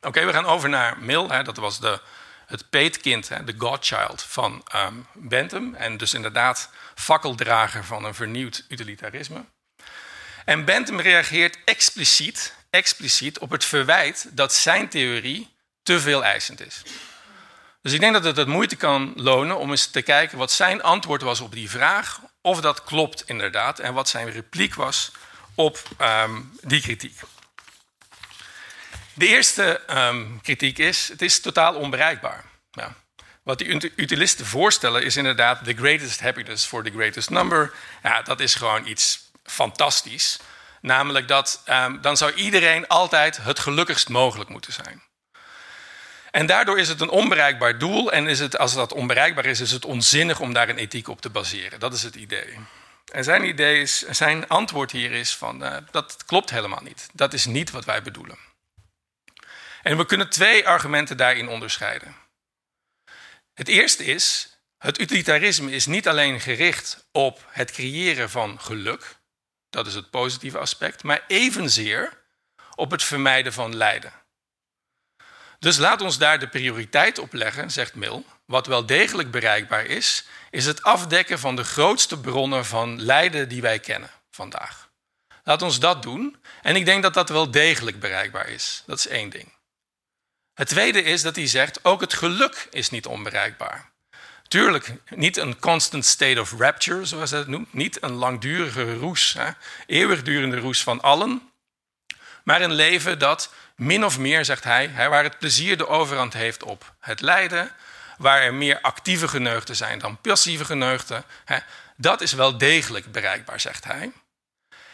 Oké, 0.00 0.24
we 0.24 0.32
gaan 0.32 0.46
over 0.46 0.68
naar 0.68 0.98
Mill. 0.98 1.26
Hè, 1.26 1.42
dat 1.42 1.56
was 1.56 1.80
de, 1.80 2.00
het 2.46 2.70
peetkind, 2.70 3.28
hè, 3.28 3.44
de 3.44 3.54
godchild 3.58 4.22
van 4.22 4.64
um, 4.74 5.06
Bentham. 5.12 5.74
En 5.74 5.96
dus 5.96 6.14
inderdaad 6.14 6.70
fakkeldrager 6.94 7.84
van 7.84 8.04
een 8.04 8.14
vernieuwd 8.14 8.64
utilitarisme. 8.68 9.44
En 10.50 10.64
Bentham 10.64 11.00
reageert 11.00 11.58
expliciet, 11.64 12.54
expliciet 12.70 13.38
op 13.38 13.50
het 13.50 13.64
verwijt 13.64 14.26
dat 14.30 14.54
zijn 14.54 14.88
theorie 14.88 15.48
te 15.82 16.00
veel 16.00 16.24
eisend 16.24 16.66
is. 16.66 16.82
Dus 17.82 17.92
ik 17.92 18.00
denk 18.00 18.12
dat 18.12 18.24
het 18.24 18.36
het 18.36 18.48
moeite 18.48 18.76
kan 18.76 19.12
lonen 19.16 19.58
om 19.58 19.70
eens 19.70 19.86
te 19.86 20.02
kijken 20.02 20.38
wat 20.38 20.52
zijn 20.52 20.82
antwoord 20.82 21.22
was 21.22 21.40
op 21.40 21.52
die 21.52 21.70
vraag 21.70 22.20
of 22.40 22.60
dat 22.60 22.84
klopt 22.84 23.22
inderdaad 23.26 23.78
en 23.78 23.94
wat 23.94 24.08
zijn 24.08 24.30
repliek 24.30 24.74
was 24.74 25.12
op 25.54 25.82
ehm, 25.96 26.40
die 26.60 26.80
kritiek. 26.80 27.20
De 29.14 29.26
eerste 29.26 29.80
ehm, 29.86 30.38
kritiek 30.42 30.78
is, 30.78 31.08
het 31.08 31.22
is 31.22 31.40
totaal 31.40 31.74
onbereikbaar. 31.74 32.44
Ja. 32.70 32.94
Wat 33.42 33.58
die 33.58 33.92
utilisten 33.96 34.46
voorstellen 34.46 35.04
is 35.04 35.16
inderdaad 35.16 35.64
the 35.64 35.74
greatest 35.74 36.20
happiness 36.20 36.64
for 36.64 36.84
the 36.84 36.90
greatest 36.90 37.30
number. 37.30 37.72
Ja, 38.02 38.22
dat 38.22 38.40
is 38.40 38.54
gewoon 38.54 38.86
iets 38.86 39.28
fantastisch. 39.50 40.38
Namelijk 40.80 41.28
dat 41.28 41.62
um, 41.68 42.00
dan 42.00 42.16
zou 42.16 42.32
iedereen 42.32 42.88
altijd 42.88 43.36
het 43.36 43.58
gelukkigst 43.58 44.08
mogelijk 44.08 44.50
moeten 44.50 44.72
zijn. 44.72 45.02
En 46.30 46.46
daardoor 46.46 46.78
is 46.78 46.88
het 46.88 47.00
een 47.00 47.10
onbereikbaar 47.10 47.78
doel. 47.78 48.12
En 48.12 48.26
is 48.26 48.38
het, 48.38 48.58
als 48.58 48.74
dat 48.74 48.92
onbereikbaar 48.92 49.46
is, 49.46 49.60
is 49.60 49.70
het 49.70 49.84
onzinnig 49.84 50.40
om 50.40 50.52
daar 50.52 50.68
een 50.68 50.78
ethiek 50.78 51.08
op 51.08 51.20
te 51.20 51.30
baseren. 51.30 51.80
Dat 51.80 51.92
is 51.92 52.02
het 52.02 52.14
idee. 52.14 52.58
En 53.12 53.24
zijn, 53.24 53.44
idee 53.44 53.80
is, 53.80 53.98
zijn 53.98 54.48
antwoord 54.48 54.90
hier 54.90 55.12
is 55.12 55.36
van, 55.36 55.62
uh, 55.62 55.76
dat 55.90 56.24
klopt 56.24 56.50
helemaal 56.50 56.82
niet. 56.82 57.08
Dat 57.12 57.32
is 57.32 57.44
niet 57.44 57.70
wat 57.70 57.84
wij 57.84 58.02
bedoelen. 58.02 58.38
En 59.82 59.96
we 59.96 60.06
kunnen 60.06 60.30
twee 60.30 60.68
argumenten 60.68 61.16
daarin 61.16 61.48
onderscheiden. 61.48 62.16
Het 63.54 63.68
eerste 63.68 64.04
is, 64.04 64.56
het 64.78 65.00
utilitarisme 65.00 65.70
is 65.70 65.86
niet 65.86 66.08
alleen 66.08 66.40
gericht 66.40 67.08
op 67.12 67.46
het 67.50 67.70
creëren 67.70 68.30
van 68.30 68.60
geluk, 68.60 69.19
dat 69.70 69.86
is 69.86 69.94
het 69.94 70.10
positieve 70.10 70.58
aspect, 70.58 71.02
maar 71.02 71.24
evenzeer 71.26 72.18
op 72.74 72.90
het 72.90 73.02
vermijden 73.02 73.52
van 73.52 73.76
lijden. 73.76 74.12
Dus 75.58 75.76
laat 75.76 76.00
ons 76.00 76.18
daar 76.18 76.38
de 76.38 76.48
prioriteit 76.48 77.18
op 77.18 77.32
leggen, 77.32 77.70
zegt 77.70 77.94
Mill. 77.94 78.24
Wat 78.44 78.66
wel 78.66 78.86
degelijk 78.86 79.30
bereikbaar 79.30 79.84
is, 79.84 80.24
is 80.50 80.66
het 80.66 80.82
afdekken 80.82 81.38
van 81.38 81.56
de 81.56 81.64
grootste 81.64 82.20
bronnen 82.20 82.66
van 82.66 83.02
lijden 83.02 83.48
die 83.48 83.62
wij 83.62 83.78
kennen 83.78 84.10
vandaag. 84.30 84.90
Laat 85.44 85.62
ons 85.62 85.80
dat 85.80 86.02
doen. 86.02 86.36
En 86.62 86.76
ik 86.76 86.84
denk 86.84 87.02
dat 87.02 87.14
dat 87.14 87.28
wel 87.28 87.50
degelijk 87.50 88.00
bereikbaar 88.00 88.48
is. 88.48 88.82
Dat 88.86 88.98
is 88.98 89.06
één 89.06 89.30
ding. 89.30 89.52
Het 90.54 90.68
tweede 90.68 91.02
is 91.02 91.22
dat 91.22 91.36
hij 91.36 91.46
zegt, 91.46 91.84
ook 91.84 92.00
het 92.00 92.14
geluk 92.14 92.68
is 92.70 92.90
niet 92.90 93.06
onbereikbaar. 93.06 93.89
Tuurlijk, 94.50 94.94
niet 95.08 95.36
een 95.36 95.58
constant 95.58 96.04
state 96.04 96.40
of 96.40 96.52
rapture, 96.58 97.04
zoals 97.04 97.30
hij 97.30 97.38
het 97.38 97.48
noemt. 97.48 97.72
Niet 97.72 98.02
een 98.02 98.12
langdurige 98.12 98.94
roes, 98.94 99.32
hè, 99.32 99.50
eeuwigdurende 99.86 100.58
roes 100.58 100.82
van 100.82 101.00
allen. 101.00 101.50
Maar 102.44 102.60
een 102.60 102.72
leven 102.72 103.18
dat 103.18 103.52
min 103.76 104.04
of 104.04 104.18
meer, 104.18 104.44
zegt 104.44 104.64
hij, 104.64 105.08
waar 105.08 105.22
het 105.22 105.38
plezier 105.38 105.76
de 105.76 105.86
overhand 105.86 106.32
heeft 106.32 106.62
op 106.62 106.94
het 107.00 107.20
lijden, 107.20 107.72
waar 108.18 108.42
er 108.42 108.54
meer 108.54 108.80
actieve 108.80 109.28
geneugden 109.28 109.76
zijn 109.76 109.98
dan 109.98 110.20
passieve 110.20 110.64
geneugden, 110.64 111.24
dat 111.96 112.20
is 112.20 112.32
wel 112.32 112.58
degelijk 112.58 113.12
bereikbaar, 113.12 113.60
zegt 113.60 113.84
hij. 113.84 114.12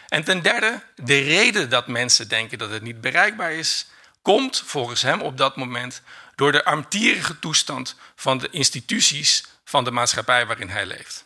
En 0.08 0.24
ten 0.24 0.42
derde, 0.42 0.82
de 0.94 1.18
reden 1.18 1.70
dat 1.70 1.86
mensen 1.86 2.28
denken 2.28 2.58
dat 2.58 2.70
het 2.70 2.82
niet 2.82 3.00
bereikbaar 3.00 3.52
is, 3.52 3.86
komt 4.22 4.62
volgens 4.66 5.02
hem 5.02 5.20
op 5.20 5.36
dat 5.36 5.56
moment 5.56 6.02
door 6.36 6.52
de 6.52 6.64
armtierige 6.64 7.38
toestand 7.38 7.96
van 8.14 8.38
de 8.38 8.50
instituties 8.50 9.44
van 9.64 9.84
de 9.84 9.90
maatschappij 9.90 10.46
waarin 10.46 10.68
hij 10.68 10.86
leeft. 10.86 11.24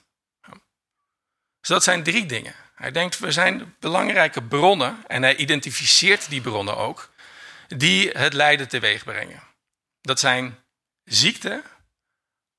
Dus 1.61 1.69
dat 1.69 1.85
zijn 1.85 2.03
drie 2.03 2.27
dingen. 2.27 2.55
Hij 2.75 2.91
denkt, 2.91 3.19
we 3.19 3.33
zijn 3.33 3.77
belangrijke 3.79 4.43
bronnen, 4.43 5.05
en 5.07 5.23
hij 5.23 5.37
identificeert 5.37 6.29
die 6.29 6.41
bronnen 6.41 6.77
ook, 6.77 7.11
die 7.69 8.11
het 8.11 8.33
lijden 8.33 8.69
teweeg 8.69 9.05
brengen. 9.05 9.43
Dat 10.01 10.21
zijn 10.21 10.59
ziekte, 11.05 11.63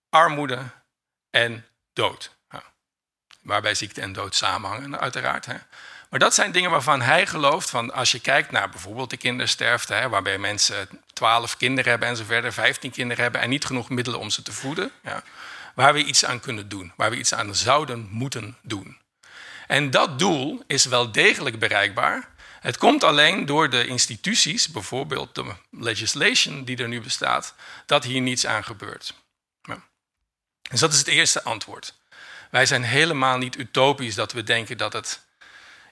armoede 0.10 0.70
en 1.30 1.68
dood. 1.94 2.36
Waarbij 3.42 3.76
ziekte 3.76 4.02
en 4.02 4.14
dood 4.14 4.36
samenhangen, 4.36 5.00
uiteraard. 5.00 5.48
Maar 6.12 6.20
dat 6.20 6.34
zijn 6.34 6.52
dingen 6.52 6.72
waarvan 6.72 7.02
hij 7.02 7.28
gelooft, 7.28 7.70
van 7.70 7.94
als 7.94 8.12
je 8.12 8.20
kijkt 8.20 8.52
naar 8.52 8.70
bijvoorbeeld 8.70 9.10
de 9.10 9.18
kindersterfte, 9.18 9.94
hè, 9.94 10.10
waarbij 10.10 10.38
mensen 10.38 10.90
twaalf 11.14 11.58
kinderen 11.58 11.90
hebben 11.90 12.10
en 12.10 12.16
zo 12.16 12.24
verder, 12.24 12.54
vijftien 12.54 12.92
kinderen 12.92 13.24
hebben 13.24 13.42
en 13.42 13.50
niet 13.50 13.66
genoeg 13.66 13.90
middelen 13.90 14.20
om 14.20 14.30
ze 14.30 14.42
te 14.42 14.52
voeden, 14.52 14.92
ja, 15.04 15.24
waar 15.76 15.94
we 15.94 16.04
iets 16.04 16.26
aan 16.26 16.40
kunnen 16.40 16.70
doen, 16.70 16.94
waar 16.96 17.10
we 17.10 17.18
iets 17.18 17.34
aan 17.34 17.56
zouden 17.56 18.08
moeten 18.10 18.58
doen. 18.62 18.98
En 19.68 19.90
dat 19.92 20.20
doel 20.20 20.64
is 20.68 20.86
wel 20.86 21.12
degelijk 21.12 21.60
bereikbaar. 21.60 22.30
Het 22.60 22.78
komt 22.78 23.04
alleen 23.04 23.46
door 23.46 23.70
de 23.70 23.88
instituties, 23.88 24.68
bijvoorbeeld 24.68 25.36
de 25.36 25.46
legislation 25.70 26.64
die 26.64 26.78
er 26.78 26.88
nu 26.88 27.02
bestaat, 27.02 27.56
dat 27.86 28.04
hier 28.04 28.22
niets 28.22 28.46
aan 28.46 28.64
gebeurt. 28.64 29.14
Dus 30.70 30.80
dat 30.80 30.94
is 30.94 31.00
het 31.00 31.08
eerste 31.08 31.44
antwoord. 31.44 31.94
Wij 32.50 32.66
zijn 32.66 32.84
helemaal 32.84 33.38
niet 33.38 33.58
utopisch 33.58 34.16
dat 34.16 34.32
we 34.32 34.44
denken 34.44 34.78
dat 34.78 34.94
het 34.94 35.30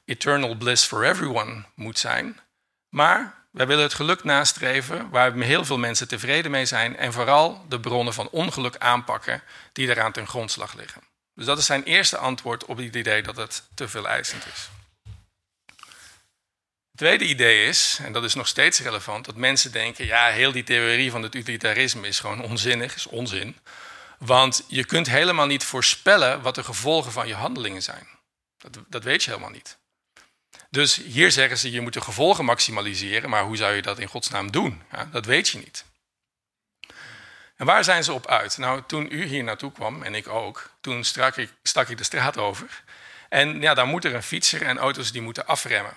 eternal 0.09 0.55
bliss 0.55 0.85
for 0.85 1.05
everyone 1.05 1.63
moet 1.75 1.99
zijn. 1.99 2.39
Maar 2.89 3.39
wij 3.51 3.67
willen 3.67 3.83
het 3.83 3.93
geluk 3.93 4.23
nastreven 4.23 5.09
waar 5.09 5.33
heel 5.33 5.65
veel 5.65 5.77
mensen 5.77 6.07
tevreden 6.07 6.51
mee 6.51 6.65
zijn 6.65 6.97
en 6.97 7.13
vooral 7.13 7.65
de 7.69 7.79
bronnen 7.79 8.13
van 8.13 8.29
ongeluk 8.29 8.77
aanpakken 8.77 9.41
die 9.73 9.87
eraan 9.87 10.11
ten 10.11 10.27
grondslag 10.27 10.73
liggen. 10.73 11.01
Dus 11.35 11.45
dat 11.45 11.57
is 11.57 11.65
zijn 11.65 11.83
eerste 11.83 12.17
antwoord 12.17 12.65
op 12.65 12.77
het 12.77 12.95
idee 12.95 13.21
dat 13.21 13.35
het 13.35 13.63
te 13.75 13.87
veel 13.87 14.07
eisend 14.07 14.45
is. 14.45 14.69
Het 16.89 17.07
tweede 17.07 17.25
idee 17.25 17.67
is, 17.67 17.99
en 18.03 18.13
dat 18.13 18.23
is 18.23 18.33
nog 18.33 18.47
steeds 18.47 18.79
relevant, 18.79 19.25
dat 19.25 19.35
mensen 19.35 19.71
denken, 19.71 20.05
ja, 20.05 20.27
heel 20.27 20.51
die 20.51 20.63
theorie 20.63 21.11
van 21.11 21.23
het 21.23 21.35
utilitarisme 21.35 22.07
is 22.07 22.19
gewoon 22.19 22.41
onzinnig, 22.41 22.95
is 22.95 23.07
onzin. 23.07 23.57
Want 24.17 24.65
je 24.67 24.85
kunt 24.85 25.07
helemaal 25.07 25.45
niet 25.45 25.63
voorspellen 25.63 26.41
wat 26.41 26.55
de 26.55 26.63
gevolgen 26.63 27.11
van 27.11 27.27
je 27.27 27.33
handelingen 27.33 27.81
zijn. 27.81 28.07
Dat, 28.57 28.79
dat 28.87 29.03
weet 29.03 29.23
je 29.23 29.29
helemaal 29.29 29.51
niet. 29.51 29.78
Dus 30.69 30.95
hier 30.95 31.31
zeggen 31.31 31.57
ze, 31.57 31.71
je 31.71 31.81
moet 31.81 31.93
de 31.93 32.01
gevolgen 32.01 32.45
maximaliseren, 32.45 33.29
maar 33.29 33.43
hoe 33.43 33.57
zou 33.57 33.73
je 33.73 33.81
dat 33.81 33.99
in 33.99 34.07
godsnaam 34.07 34.51
doen? 34.51 34.81
Dat 35.11 35.25
weet 35.25 35.49
je 35.49 35.57
niet. 35.57 35.85
En 37.55 37.65
waar 37.65 37.83
zijn 37.83 38.03
ze 38.03 38.13
op 38.13 38.27
uit? 38.27 38.57
Nou, 38.57 38.83
toen 38.87 39.07
u 39.11 39.25
hier 39.25 39.43
naartoe 39.43 39.71
kwam, 39.71 40.03
en 40.03 40.15
ik 40.15 40.27
ook, 40.27 40.71
toen 40.81 41.03
stak 41.03 41.37
ik, 41.37 41.53
stak 41.63 41.89
ik 41.89 41.97
de 41.97 42.03
straat 42.03 42.37
over. 42.37 42.83
En 43.29 43.61
ja, 43.61 43.73
dan 43.73 43.87
moet 43.89 44.05
er 44.05 44.15
een 44.15 44.23
fietser 44.23 44.61
en 44.61 44.77
auto's 44.77 45.11
die 45.11 45.21
moeten 45.21 45.47
afremmen. 45.47 45.93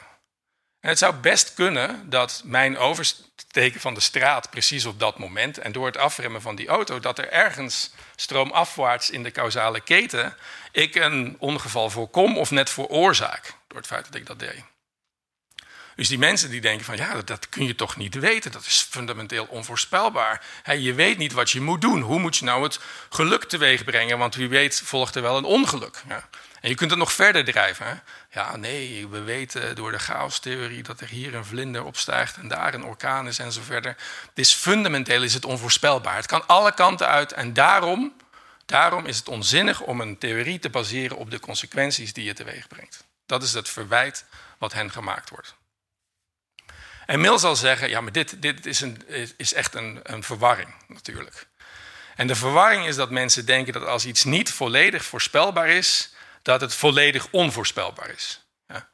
En 0.80 0.88
het 0.88 0.98
zou 0.98 1.14
best 1.14 1.54
kunnen 1.54 2.10
dat 2.10 2.42
mijn 2.44 2.78
oversteken 2.78 3.80
van 3.80 3.94
de 3.94 4.00
straat 4.00 4.50
precies 4.50 4.84
op 4.84 4.98
dat 4.98 5.18
moment 5.18 5.58
en 5.58 5.72
door 5.72 5.86
het 5.86 5.96
afremmen 5.96 6.42
van 6.42 6.56
die 6.56 6.68
auto, 6.68 7.00
dat 7.00 7.18
er 7.18 7.28
ergens 7.30 7.92
stroomafwaarts 8.16 9.10
in 9.10 9.22
de 9.22 9.30
causale 9.30 9.80
keten 9.80 10.36
ik 10.72 10.94
een 10.94 11.36
ongeval 11.38 11.90
voorkom 11.90 12.38
of 12.38 12.50
net 12.50 12.70
veroorzaak 12.70 13.54
door 13.72 13.80
het 13.80 13.90
feit 13.90 14.04
dat 14.04 14.14
ik 14.14 14.26
dat 14.26 14.38
deed. 14.38 14.64
Dus 15.96 16.08
die 16.08 16.18
mensen 16.18 16.50
die 16.50 16.60
denken 16.60 16.84
van 16.84 16.96
ja, 16.96 17.14
dat, 17.14 17.26
dat 17.26 17.48
kun 17.48 17.66
je 17.66 17.74
toch 17.74 17.96
niet 17.96 18.14
weten, 18.14 18.52
dat 18.52 18.66
is 18.66 18.86
fundamenteel 18.90 19.44
onvoorspelbaar. 19.44 20.44
je 20.78 20.94
weet 20.94 21.18
niet 21.18 21.32
wat 21.32 21.50
je 21.50 21.60
moet 21.60 21.80
doen. 21.80 22.00
Hoe 22.00 22.18
moet 22.18 22.36
je 22.36 22.44
nou 22.44 22.62
het 22.62 22.80
geluk 23.10 23.44
teweeg 23.44 23.84
brengen? 23.84 24.18
Want 24.18 24.34
wie 24.34 24.48
weet 24.48 24.82
volgt 24.84 25.14
er 25.14 25.22
wel 25.22 25.36
een 25.36 25.44
ongeluk. 25.44 26.02
Ja. 26.08 26.28
En 26.60 26.68
je 26.68 26.74
kunt 26.74 26.90
het 26.90 26.98
nog 26.98 27.12
verder 27.12 27.44
drijven. 27.44 28.02
Ja, 28.30 28.56
nee, 28.56 29.08
we 29.08 29.20
weten 29.20 29.74
door 29.74 29.92
de 29.92 29.98
chaostheorie 29.98 30.82
dat 30.82 31.00
er 31.00 31.08
hier 31.08 31.34
een 31.34 31.44
vlinder 31.44 31.84
opstijgt 31.84 32.36
en 32.36 32.48
daar 32.48 32.74
een 32.74 32.84
orkaan 32.84 33.26
is 33.26 33.38
en 33.38 33.52
zo 33.52 33.60
verder. 33.62 33.96
Dus 34.34 34.52
fundamenteel 34.52 35.22
is 35.22 35.34
het 35.34 35.44
onvoorspelbaar. 35.44 36.16
Het 36.16 36.26
kan 36.26 36.46
alle 36.46 36.74
kanten 36.74 37.06
uit 37.08 37.32
en 37.32 37.52
daarom, 37.52 38.12
daarom 38.66 39.06
is 39.06 39.16
het 39.16 39.28
onzinnig 39.28 39.80
om 39.80 40.00
een 40.00 40.18
theorie 40.18 40.58
te 40.58 40.70
baseren 40.70 41.16
op 41.16 41.30
de 41.30 41.40
consequenties 41.40 42.12
die 42.12 42.24
je 42.24 42.32
teweeg 42.32 42.68
brengt. 42.68 43.04
Dat 43.32 43.42
is 43.42 43.52
het 43.52 43.68
verwijt 43.68 44.24
wat 44.58 44.72
hen 44.72 44.90
gemaakt 44.90 45.30
wordt. 45.30 45.54
En 47.06 47.20
Mill 47.20 47.38
zal 47.38 47.56
zeggen, 47.56 47.88
ja, 47.88 48.00
maar 48.00 48.12
dit, 48.12 48.42
dit 48.42 48.66
is, 48.66 48.80
een, 48.80 49.08
is 49.36 49.52
echt 49.52 49.74
een, 49.74 50.00
een 50.02 50.22
verwarring 50.22 50.74
natuurlijk. 50.88 51.46
En 52.16 52.26
de 52.26 52.34
verwarring 52.34 52.86
is 52.86 52.96
dat 52.96 53.10
mensen 53.10 53.46
denken 53.46 53.72
dat 53.72 53.86
als 53.86 54.06
iets 54.06 54.24
niet 54.24 54.52
volledig 54.52 55.04
voorspelbaar 55.04 55.68
is, 55.68 56.14
dat 56.42 56.60
het 56.60 56.74
volledig 56.74 57.28
onvoorspelbaar 57.30 58.10
is. 58.10 58.46
Ja. 58.66 58.90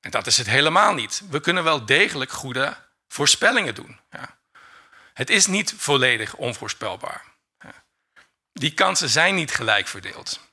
En 0.00 0.10
dat 0.10 0.26
is 0.26 0.36
het 0.36 0.46
helemaal 0.46 0.94
niet. 0.94 1.22
We 1.30 1.40
kunnen 1.40 1.64
wel 1.64 1.86
degelijk 1.86 2.30
goede 2.30 2.76
voorspellingen 3.08 3.74
doen. 3.74 4.00
Ja. 4.10 4.38
Het 5.14 5.30
is 5.30 5.46
niet 5.46 5.74
volledig 5.76 6.34
onvoorspelbaar. 6.34 7.24
Ja. 7.58 7.84
Die 8.52 8.74
kansen 8.74 9.08
zijn 9.08 9.34
niet 9.34 9.50
gelijk 9.54 9.88
verdeeld. 9.88 10.48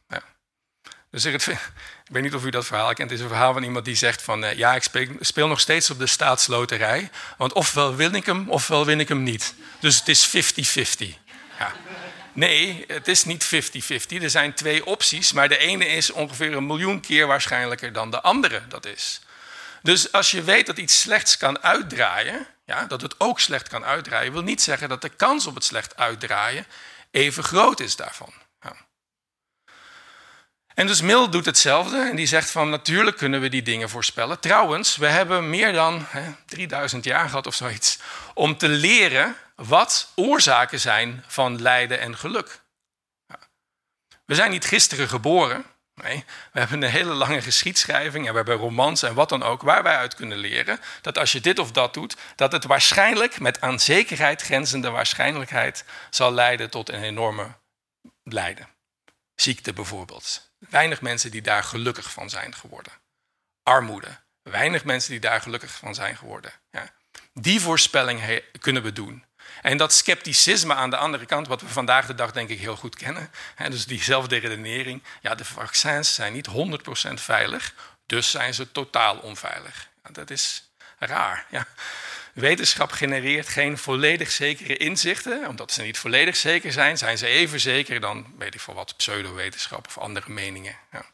Dus 1.16 1.26
ik, 1.26 1.58
ik 2.08 2.14
weet 2.14 2.24
niet 2.24 2.34
of 2.34 2.46
u 2.46 2.50
dat 2.50 2.66
verhaal 2.66 2.94
kent. 2.94 3.10
Het 3.10 3.20
is 3.20 3.26
een 3.26 3.32
verhaal 3.32 3.54
van 3.54 3.64
iemand 3.64 3.86
die 3.86 3.96
zegt 3.96 4.22
van... 4.22 4.44
Uh, 4.44 4.54
ja, 4.54 4.76
ik 4.76 4.84
speel, 4.84 5.08
speel, 5.20 5.48
nog 5.48 5.60
steeds 5.60 5.90
op 5.90 6.00
de 6.00 6.08
staatsloterij. 6.08 7.10
Want 7.38 7.54
ofwel 7.54 7.96
win 7.96 8.16
ik 8.16 8.26
hem, 8.26 8.50
ofwel 8.50 8.86
win 8.86 9.00
ik 9.00 9.08
hem 9.08 9.24
niet. 9.24 9.54
Dus 9.80 10.00
het 10.00 10.08
is 10.08 10.28
50-50. 11.08 11.08
Ja. 11.60 11.74
Nee, 12.34 12.84
het 12.88 13.08
is 13.08 13.24
niet 13.24 13.46
50-50. 13.46 14.22
Er 14.22 14.30
zijn 14.30 14.54
twee 14.54 14.86
opties, 14.86 15.32
maar 15.32 15.50
de 15.50 15.58
ene 15.58 15.86
is 15.86 16.12
ongeveer 16.12 16.54
een 16.54 16.66
miljoen 16.66 17.00
keer 17.00 17.28
waarschijnlijker 17.28 17.94
dan 17.94 18.12
de 18.12 18.22
andere 18.22 18.62
dat 18.68 18.86
is. 18.86 19.22
Dus 19.82 20.12
als 20.12 20.32
je 20.32 20.44
weet 20.44 20.66
dat 20.66 20.78
iets 20.78 21.00
slechts 21.00 21.38
kan 21.38 21.64
uitdraaien, 21.64 22.48
ja, 22.66 22.86
dat 22.86 23.02
het 23.02 23.20
ook 23.20 23.40
slecht 23.40 23.68
kan 23.68 23.86
uitdraaien, 23.86 24.32
wil 24.32 24.42
niet 24.42 24.62
zeggen 24.62 24.90
dat 24.90 25.02
de 25.02 25.10
kans 25.10 25.48
op 25.48 25.56
het 25.56 25.64
slecht 25.64 25.98
uitdraaien 25.98 26.66
even 27.12 27.44
groot 27.44 27.80
is 27.80 27.96
daarvan. 27.96 28.34
En 30.76 30.88
dus 30.88 31.02
Mill 31.02 31.30
doet 31.30 31.46
hetzelfde 31.46 31.98
en 31.98 32.16
die 32.16 32.26
zegt 32.26 32.52
van 32.52 32.70
natuurlijk 32.70 33.18
kunnen 33.18 33.42
we 33.42 33.50
die 33.50 33.62
dingen 33.62 33.90
voorspellen. 33.90 34.40
Trouwens, 34.40 34.96
we 34.96 35.08
hebben 35.08 35.50
meer 35.50 35.74
dan 35.74 36.06
hè, 36.08 36.32
3000 36.46 37.04
jaar 37.04 37.30
gehad 37.30 37.48
of 37.48 37.56
zoiets 37.56 38.00
om 38.34 38.58
te 38.58 38.68
leren 38.68 39.36
wat 39.56 40.12
oorzaken 40.16 40.80
zijn 40.80 41.24
van 41.28 41.62
lijden 41.62 42.00
en 42.00 42.18
geluk. 42.18 42.64
We 44.26 44.36
zijn 44.36 44.52
niet 44.52 44.66
gisteren 44.66 45.08
geboren. 45.08 45.66
Nee, 45.96 46.24
we 46.52 46.60
hebben 46.60 46.82
een 46.82 46.90
hele 46.90 47.14
lange 47.14 47.42
geschiedschrijving 47.42 48.26
en 48.26 48.32
we 48.32 48.38
hebben 48.38 48.56
romans 48.56 49.04
en 49.04 49.14
wat 49.14 49.30
dan 49.30 49.44
ook, 49.44 49.62
waar 49.62 49.84
wij 49.84 49.96
uit 49.96 50.16
kunnen 50.16 50.38
leren 50.38 50.80
dat 51.02 51.18
als 51.18 51.32
je 51.32 51.42
dit 51.42 51.60
of 51.60 51.72
dat 51.72 51.94
doet, 51.94 52.16
dat 52.36 52.52
het 52.52 52.66
waarschijnlijk 52.66 53.40
met 53.40 53.62
aan 53.62 53.80
zekerheid 53.80 54.42
grenzende 54.42 54.90
waarschijnlijkheid 54.90 55.86
zal 56.10 56.32
leiden 56.34 56.70
tot 56.70 56.90
een 56.90 57.04
enorme 57.04 57.56
lijden. 58.24 58.68
Ziekte 59.36 59.74
bijvoorbeeld. 59.74 60.54
Weinig 60.70 61.02
mensen 61.02 61.32
die 61.32 61.42
daar 61.42 61.64
gelukkig 61.64 62.12
van 62.12 62.30
zijn 62.30 62.56
geworden. 62.56 62.94
Armoede. 63.64 64.20
Weinig 64.42 64.84
mensen 64.84 65.12
die 65.12 65.20
daar 65.20 65.42
gelukkig 65.42 65.72
van 65.72 65.96
zijn 65.96 66.18
geworden. 66.18 66.52
Ja. 66.72 66.90
Die 67.34 67.62
voorspelling 67.62 68.42
kunnen 68.60 68.84
we 68.84 68.94
doen. 68.94 69.26
En 69.62 69.78
dat 69.78 69.94
scepticisme 69.94 70.74
aan 70.74 70.90
de 70.90 70.98
andere 70.98 71.26
kant, 71.26 71.48
wat 71.48 71.62
we 71.62 71.68
vandaag 71.68 72.06
de 72.06 72.16
dag 72.16 72.32
denk 72.32 72.50
ik 72.50 72.60
heel 72.60 72.76
goed 72.76 72.96
kennen. 72.96 73.32
Hè, 73.56 73.70
dus 73.70 73.86
diezelfde 73.86 74.38
redenering. 74.38 75.04
Ja, 75.22 75.36
de 75.36 75.46
vaccins 75.46 76.14
zijn 76.14 76.34
niet 76.34 76.48
100% 77.10 77.14
veilig, 77.14 77.74
dus 78.06 78.32
zijn 78.32 78.54
ze 78.54 78.72
totaal 78.72 79.18
onveilig. 79.18 79.90
Dat 80.12 80.30
is 80.30 80.70
raar. 80.98 81.46
Ja. 81.50 81.68
Wetenschap 82.36 82.92
genereert 82.92 83.48
geen 83.48 83.78
volledig 83.78 84.32
zekere 84.32 84.78
inzichten. 84.78 85.48
Omdat 85.48 85.72
ze 85.72 85.82
niet 85.82 85.98
volledig 85.98 86.36
zeker 86.36 86.72
zijn, 86.72 86.98
zijn 86.98 87.18
ze 87.18 87.28
even 87.28 87.60
zeker 87.60 88.00
dan, 88.00 88.34
weet 88.38 88.54
ik 88.54 88.60
veel 88.60 88.74
wat, 88.74 88.98
pseudowetenschap 88.98 89.88
of 89.88 89.98
andere 89.98 90.32
meningen. 90.32 90.76
Ja. 90.92 91.06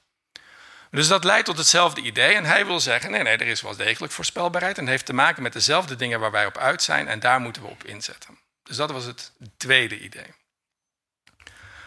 Dus 0.92 1.08
dat 1.08 1.24
leidt 1.24 1.46
tot 1.46 1.58
hetzelfde 1.58 2.02
idee. 2.02 2.36
En 2.36 2.46
hij 2.46 2.66
wil 2.66 2.80
zeggen: 2.80 3.12
nee, 3.12 3.24
nee, 3.24 3.38
er 3.38 3.48
is 3.48 3.62
wel 3.62 3.76
degelijk 3.76 4.14
voorspelbaarheid. 4.14 4.78
En 4.78 4.84
het 4.84 4.92
heeft 4.92 5.06
te 5.06 5.14
maken 5.14 5.44
met 5.44 5.54
dezelfde 5.54 5.96
dingen 5.96 6.20
waar 6.20 6.32
wij 6.32 6.46
op 6.46 6.58
uit 6.58 6.84
zijn. 6.84 7.08
En 7.08 7.20
daar 7.20 7.40
moeten 7.40 7.62
we 7.62 7.68
op 7.68 7.84
inzetten. 7.84 8.40
Dus 8.64 8.76
dat 8.76 8.92
was 8.92 9.06
het 9.06 9.32
tweede 9.58 10.00
idee. 10.00 10.34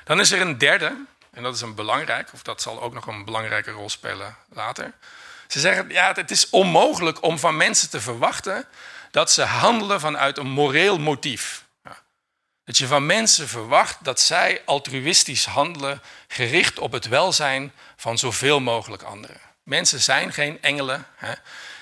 Dan 0.05 0.21
is 0.21 0.31
er 0.31 0.41
een 0.41 0.59
derde, 0.59 0.97
en 1.31 1.43
dat 1.43 1.55
is 1.55 1.61
een 1.61 1.75
belangrijk, 1.75 2.33
of 2.33 2.43
dat 2.43 2.63
zal 2.63 2.83
ook 2.83 2.95
nog 2.95 3.07
een 3.07 3.25
belangrijke 3.25 3.71
rol 3.71 3.91
spelen 3.91 4.37
later. 4.49 4.93
Ze 5.49 5.61
zeggen: 5.61 5.89
ja, 5.89 6.13
het 6.13 6.31
is 6.31 6.51
onmogelijk 6.51 7.23
om 7.23 7.39
van 7.39 7.57
mensen 7.57 7.91
te 7.91 8.01
verwachten 8.01 8.67
dat 9.15 9.31
ze 9.31 9.43
handelen 9.43 10.01
vanuit 10.01 10.39
een 10.39 10.51
moreel 10.51 10.99
motief. 10.99 11.65
Dat 12.65 12.79
je 12.79 12.87
van 12.87 13.07
mensen 13.07 13.49
verwacht 13.49 14.05
dat 14.05 14.21
zij 14.21 14.63
altruïstisch 14.65 15.45
handelen, 15.45 16.03
gericht 16.29 16.79
op 16.79 16.93
het 16.93 17.09
welzijn 17.09 17.73
van 17.97 18.19
zoveel 18.19 18.61
mogelijk 18.61 19.03
anderen. 19.03 19.41
Mensen 19.63 20.01
zijn 20.01 20.33
geen 20.33 20.63
engelen. 20.63 21.07
Hè? 21.17 21.33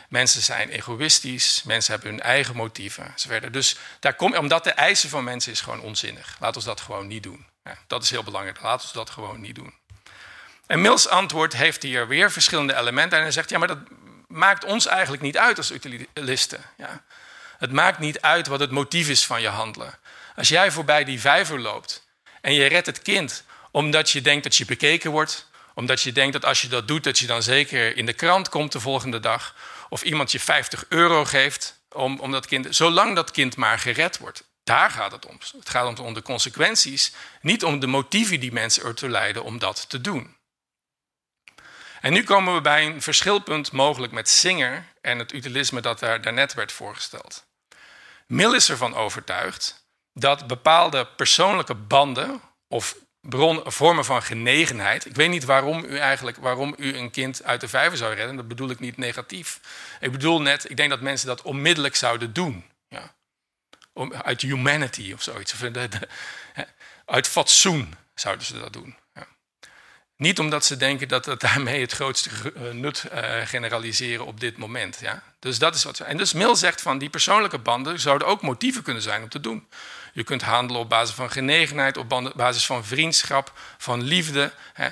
Mensen 0.08 0.42
zijn 0.42 0.68
egoïstisch, 0.68 1.62
mensen 1.62 1.92
hebben 1.92 2.10
hun 2.10 2.20
eigen 2.20 2.56
motieven. 2.56 3.14
Dus 3.50 3.76
daar 4.00 4.14
kom, 4.14 4.36
omdat 4.36 4.64
de 4.64 4.72
eisen 4.72 5.08
van 5.08 5.24
mensen 5.24 5.52
is 5.52 5.60
gewoon 5.60 5.80
onzinnig. 5.80 6.36
Laten 6.40 6.60
we 6.60 6.66
dat 6.66 6.80
gewoon 6.80 7.06
niet 7.06 7.22
doen. 7.22 7.46
Ja, 7.64 7.78
dat 7.86 8.02
is 8.02 8.10
heel 8.10 8.24
belangrijk. 8.24 8.62
Laten 8.62 8.88
we 8.88 8.94
dat 8.94 9.10
gewoon 9.10 9.40
niet 9.40 9.54
doen. 9.54 9.74
En 10.66 10.80
Mills 10.80 11.08
antwoord 11.08 11.52
heeft 11.52 11.82
hier 11.82 12.08
weer 12.08 12.32
verschillende 12.32 12.76
elementen. 12.76 13.16
En 13.18 13.24
hij 13.24 13.32
zegt, 13.32 13.50
ja, 13.50 13.58
maar 13.58 13.68
dat 13.68 13.78
maakt 14.26 14.64
ons 14.64 14.86
eigenlijk 14.86 15.22
niet 15.22 15.38
uit 15.38 15.56
als 15.56 15.70
utilisten. 15.70 16.60
Ja. 16.76 17.02
Het 17.62 17.72
maakt 17.72 17.98
niet 17.98 18.20
uit 18.20 18.46
wat 18.46 18.60
het 18.60 18.70
motief 18.70 19.08
is 19.08 19.26
van 19.26 19.40
je 19.40 19.48
handelen. 19.48 19.98
Als 20.36 20.48
jij 20.48 20.70
voorbij 20.70 21.04
die 21.04 21.20
vijver 21.20 21.60
loopt 21.60 22.06
en 22.40 22.54
je 22.54 22.66
redt 22.66 22.86
het 22.86 23.02
kind 23.02 23.44
omdat 23.70 24.10
je 24.10 24.20
denkt 24.20 24.42
dat 24.42 24.56
je 24.56 24.64
bekeken 24.64 25.10
wordt, 25.10 25.50
omdat 25.74 26.02
je 26.02 26.12
denkt 26.12 26.32
dat 26.32 26.44
als 26.44 26.60
je 26.60 26.68
dat 26.68 26.88
doet, 26.88 27.04
dat 27.04 27.18
je 27.18 27.26
dan 27.26 27.42
zeker 27.42 27.96
in 27.96 28.06
de 28.06 28.12
krant 28.12 28.48
komt 28.48 28.72
de 28.72 28.80
volgende 28.80 29.20
dag, 29.20 29.54
of 29.88 30.02
iemand 30.02 30.32
je 30.32 30.40
50 30.40 30.84
euro 30.88 31.24
geeft 31.24 31.80
om, 31.92 32.20
om 32.20 32.30
dat 32.30 32.46
kind, 32.46 32.76
zolang 32.76 33.14
dat 33.14 33.30
kind 33.30 33.56
maar 33.56 33.78
gered 33.78 34.18
wordt. 34.18 34.44
Daar 34.64 34.90
gaat 34.90 35.12
het 35.12 35.26
om. 35.26 35.38
Het 35.58 35.68
gaat 35.68 35.98
om 35.98 36.14
de 36.14 36.22
consequenties, 36.22 37.12
niet 37.40 37.64
om 37.64 37.80
de 37.80 37.86
motieven 37.86 38.40
die 38.40 38.52
mensen 38.52 38.84
ertoe 38.84 39.08
leiden 39.08 39.44
om 39.44 39.58
dat 39.58 39.88
te 39.88 40.00
doen. 40.00 40.36
En 42.00 42.12
nu 42.12 42.24
komen 42.24 42.54
we 42.54 42.60
bij 42.60 42.86
een 42.86 43.02
verschilpunt 43.02 43.72
mogelijk 43.72 44.12
met 44.12 44.28
Singer 44.28 44.86
en 45.00 45.18
het 45.18 45.32
utilisme 45.32 45.80
dat 45.80 45.98
daar 45.98 46.22
daarnet 46.22 46.54
werd 46.54 46.72
voorgesteld. 46.72 47.50
Mill 48.32 48.54
is 48.54 48.68
ervan 48.68 48.94
overtuigd 48.94 49.86
dat 50.12 50.46
bepaalde 50.46 51.06
persoonlijke 51.06 51.74
banden 51.74 52.40
of 52.68 52.96
bron, 53.20 53.62
vormen 53.64 54.04
van 54.04 54.22
genegenheid. 54.22 55.06
Ik 55.06 55.14
weet 55.14 55.30
niet 55.30 55.44
waarom 55.44 55.84
u 55.84 55.98
eigenlijk 55.98 56.36
waarom 56.36 56.74
u 56.78 56.96
een 56.96 57.10
kind 57.10 57.44
uit 57.44 57.60
de 57.60 57.68
vijver 57.68 57.98
zou 57.98 58.14
redden. 58.14 58.36
Dat 58.36 58.48
bedoel 58.48 58.70
ik 58.70 58.80
niet 58.80 58.96
negatief. 58.96 59.60
Ik 60.00 60.12
bedoel 60.12 60.40
net, 60.40 60.70
ik 60.70 60.76
denk 60.76 60.90
dat 60.90 61.00
mensen 61.00 61.26
dat 61.26 61.42
onmiddellijk 61.42 61.96
zouden 61.96 62.32
doen. 62.32 62.64
Ja. 62.88 63.14
Om, 63.92 64.14
uit 64.14 64.40
humanity 64.40 65.12
of 65.12 65.22
zoiets. 65.22 65.54
Uit 67.04 67.28
fatsoen 67.28 67.94
zouden 68.14 68.46
ze 68.46 68.58
dat 68.58 68.72
doen. 68.72 68.96
Niet 70.22 70.38
omdat 70.38 70.64
ze 70.64 70.76
denken 70.76 71.08
dat 71.08 71.26
het 71.26 71.40
daarmee 71.40 71.80
het 71.80 71.92
grootste 71.92 72.30
eh, 72.30 72.62
nut 72.72 73.04
uh, 73.14 73.20
generaliseren 73.44 74.26
op 74.26 74.40
dit 74.40 74.56
moment. 74.56 74.98
Ja? 75.00 75.22
Dus 75.38 75.58
dat 75.58 75.74
is 75.74 75.84
wat. 75.84 75.98
En 75.98 76.16
dus 76.16 76.32
Mill 76.32 76.54
zegt 76.54 76.82
van 76.82 76.98
die 76.98 77.10
persoonlijke 77.10 77.58
banden 77.58 78.00
zouden 78.00 78.26
ook 78.26 78.42
motieven 78.42 78.82
kunnen 78.82 79.02
zijn 79.02 79.22
om 79.22 79.28
te 79.28 79.40
doen. 79.40 79.66
Je 80.12 80.24
kunt 80.24 80.42
handelen 80.42 80.82
op 80.82 80.88
basis 80.88 81.14
van 81.14 81.30
genegenheid, 81.30 81.96
op 81.96 82.32
basis 82.36 82.66
van 82.66 82.84
vriendschap, 82.84 83.52
van 83.78 84.02
liefde. 84.02 84.52
Hè. 84.72 84.88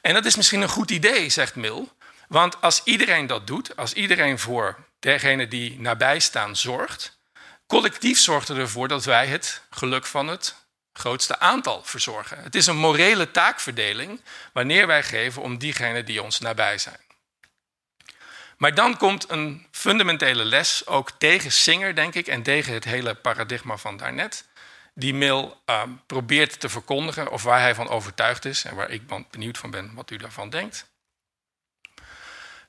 En 0.00 0.14
dat 0.14 0.24
is 0.24 0.36
misschien 0.36 0.62
een 0.62 0.68
goed 0.68 0.90
idee, 0.90 1.30
zegt 1.30 1.54
Mill. 1.54 1.88
Want 2.28 2.60
als 2.60 2.80
iedereen 2.84 3.26
dat 3.26 3.46
doet, 3.46 3.76
als 3.76 3.92
iedereen 3.92 4.38
voor 4.38 4.76
degene 4.98 5.48
die 5.48 5.80
nabij 5.80 6.18
staan 6.18 6.56
zorgt, 6.56 7.18
collectief 7.66 8.18
zorgt 8.18 8.48
er 8.48 8.58
ervoor 8.58 8.88
dat 8.88 9.04
wij 9.04 9.26
het 9.26 9.62
geluk 9.70 10.06
van 10.06 10.28
het 10.28 10.54
grootste 10.98 11.38
aantal 11.38 11.82
verzorgen. 11.84 12.42
Het 12.42 12.54
is 12.54 12.66
een 12.66 12.76
morele 12.76 13.30
taakverdeling 13.30 14.20
wanneer 14.52 14.86
wij 14.86 15.02
geven 15.02 15.42
om 15.42 15.58
diegenen 15.58 16.04
die 16.04 16.22
ons 16.22 16.38
nabij 16.38 16.78
zijn. 16.78 17.00
Maar 18.56 18.74
dan 18.74 18.96
komt 18.96 19.30
een 19.30 19.66
fundamentele 19.70 20.44
les 20.44 20.86
ook 20.86 21.10
tegen 21.10 21.52
Singer, 21.52 21.94
denk 21.94 22.14
ik, 22.14 22.26
en 22.26 22.42
tegen 22.42 22.72
het 22.74 22.84
hele 22.84 23.14
paradigma 23.14 23.76
van 23.76 23.96
daarnet 23.96 24.48
die 24.98 25.14
mail 25.14 25.62
uh, 25.66 25.82
probeert 26.06 26.60
te 26.60 26.68
verkondigen 26.68 27.30
of 27.30 27.42
waar 27.42 27.60
hij 27.60 27.74
van 27.74 27.88
overtuigd 27.88 28.44
is 28.44 28.64
en 28.64 28.74
waar 28.74 28.90
ik 28.90 29.02
benieuwd 29.30 29.58
van 29.58 29.70
ben 29.70 29.94
wat 29.94 30.10
u 30.10 30.16
daarvan 30.16 30.50
denkt. 30.50 30.90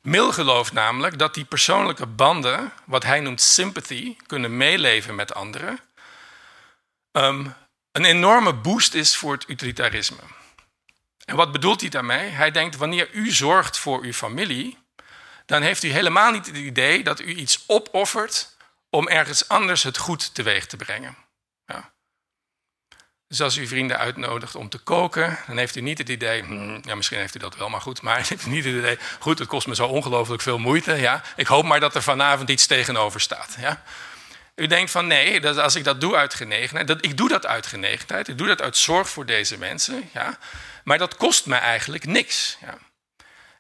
Mill 0.02 0.32
gelooft 0.32 0.74
namelijk 0.74 1.18
dat 1.18 1.34
die 1.34 1.46
persoonlijke 1.46 2.06
banden, 2.06 2.72
wat 2.86 3.04
hij 3.04 3.20
noemt 3.20 3.42
sympathy, 3.42 4.16
kunnen 4.26 4.58
meeleven 4.58 5.16
met 5.16 5.34
anderen, 5.34 5.80
um, 7.12 7.56
een 7.92 8.06
enorme 8.06 8.54
boost 8.54 8.94
is 8.94 9.18
voor 9.18 9.34
het 9.34 9.50
utilitarisme. 9.50 10.22
En 11.26 11.36
wat 11.36 11.52
bedoelt 11.52 11.82
hij 11.82 11.90
daarmee? 11.90 12.30
Hij 12.30 12.52
denkt, 12.52 12.76
wanneer 12.76 13.10
u 13.12 13.32
zorgt 13.32 13.78
voor 13.78 14.02
uw 14.02 14.14
familie, 14.14 14.78
dan 15.46 15.62
heeft 15.62 15.84
u 15.84 15.90
helemaal 15.90 16.32
niet 16.32 16.46
het 16.46 16.56
idee 16.56 17.04
dat 17.04 17.20
u 17.20 17.34
iets 17.34 17.64
opoffert 17.68 18.58
om 18.90 19.08
ergens 19.08 19.48
anders 19.48 19.84
het 19.84 19.98
goed 19.98 20.36
teweeg 20.36 20.66
te 20.66 20.78
brengen. 20.78 21.18
Ja. 21.66 21.92
Dus 23.28 23.42
als 23.42 23.58
u 23.58 23.68
vrienden 23.68 23.98
uitnodigt 23.98 24.56
om 24.56 24.70
te 24.70 24.78
koken, 24.78 25.38
dan 25.48 25.58
heeft 25.58 25.76
u 25.76 25.82
niet 25.82 25.98
het 25.98 26.10
idee, 26.10 26.44
hmm, 26.44 26.82
ja, 26.84 26.96
misschien 26.96 27.18
heeft 27.18 27.36
u 27.36 27.40
dat 27.40 27.56
wel, 27.56 27.70
maar 27.70 27.82
goed, 27.82 28.02
maar 28.02 28.16
heeft 28.30 28.46
u 28.46 28.50
niet 28.50 28.66
het 28.66 28.76
idee, 28.76 28.98
goed, 29.20 29.40
het 29.40 29.48
kost 29.48 29.68
me 29.68 29.76
zo 29.76 29.88
ongelooflijk 29.88 30.42
veel 30.42 30.58
moeite, 30.58 30.96
ja. 30.96 31.22
Ik 31.36 31.48
hoop 31.48 31.66
maar 31.66 31.80
dat 31.80 31.96
er 31.96 32.04
vanavond 32.04 32.50
iets 32.50 32.68
tegenover 32.68 33.22
staat, 33.22 33.56
ja. 33.60 33.84
U 34.60 34.68
denkt 34.68 34.92
van 34.92 35.08
nee, 35.08 35.40
dat 35.40 35.58
als 35.58 35.76
ik 35.76 35.84
dat 35.84 36.02
doe 36.02 36.16
uit 36.16 36.34
genegenheid, 36.34 36.88
dat, 36.88 37.06
ik 37.06 37.18
doe 37.18 37.30
dat 37.30 37.46
uit 37.46 37.68
genegenheid, 37.68 38.28
ik 38.28 38.38
doe 38.38 38.48
dat 38.48 38.62
uit 38.62 38.78
zorg 38.78 39.10
voor 39.10 39.26
deze 39.26 39.58
mensen, 39.58 40.10
ja. 40.14 40.38
Maar 40.84 40.98
dat 40.98 41.16
kost 41.16 41.46
me 41.46 41.56
eigenlijk 41.56 42.06
niks, 42.06 42.58
ja. 42.62 42.78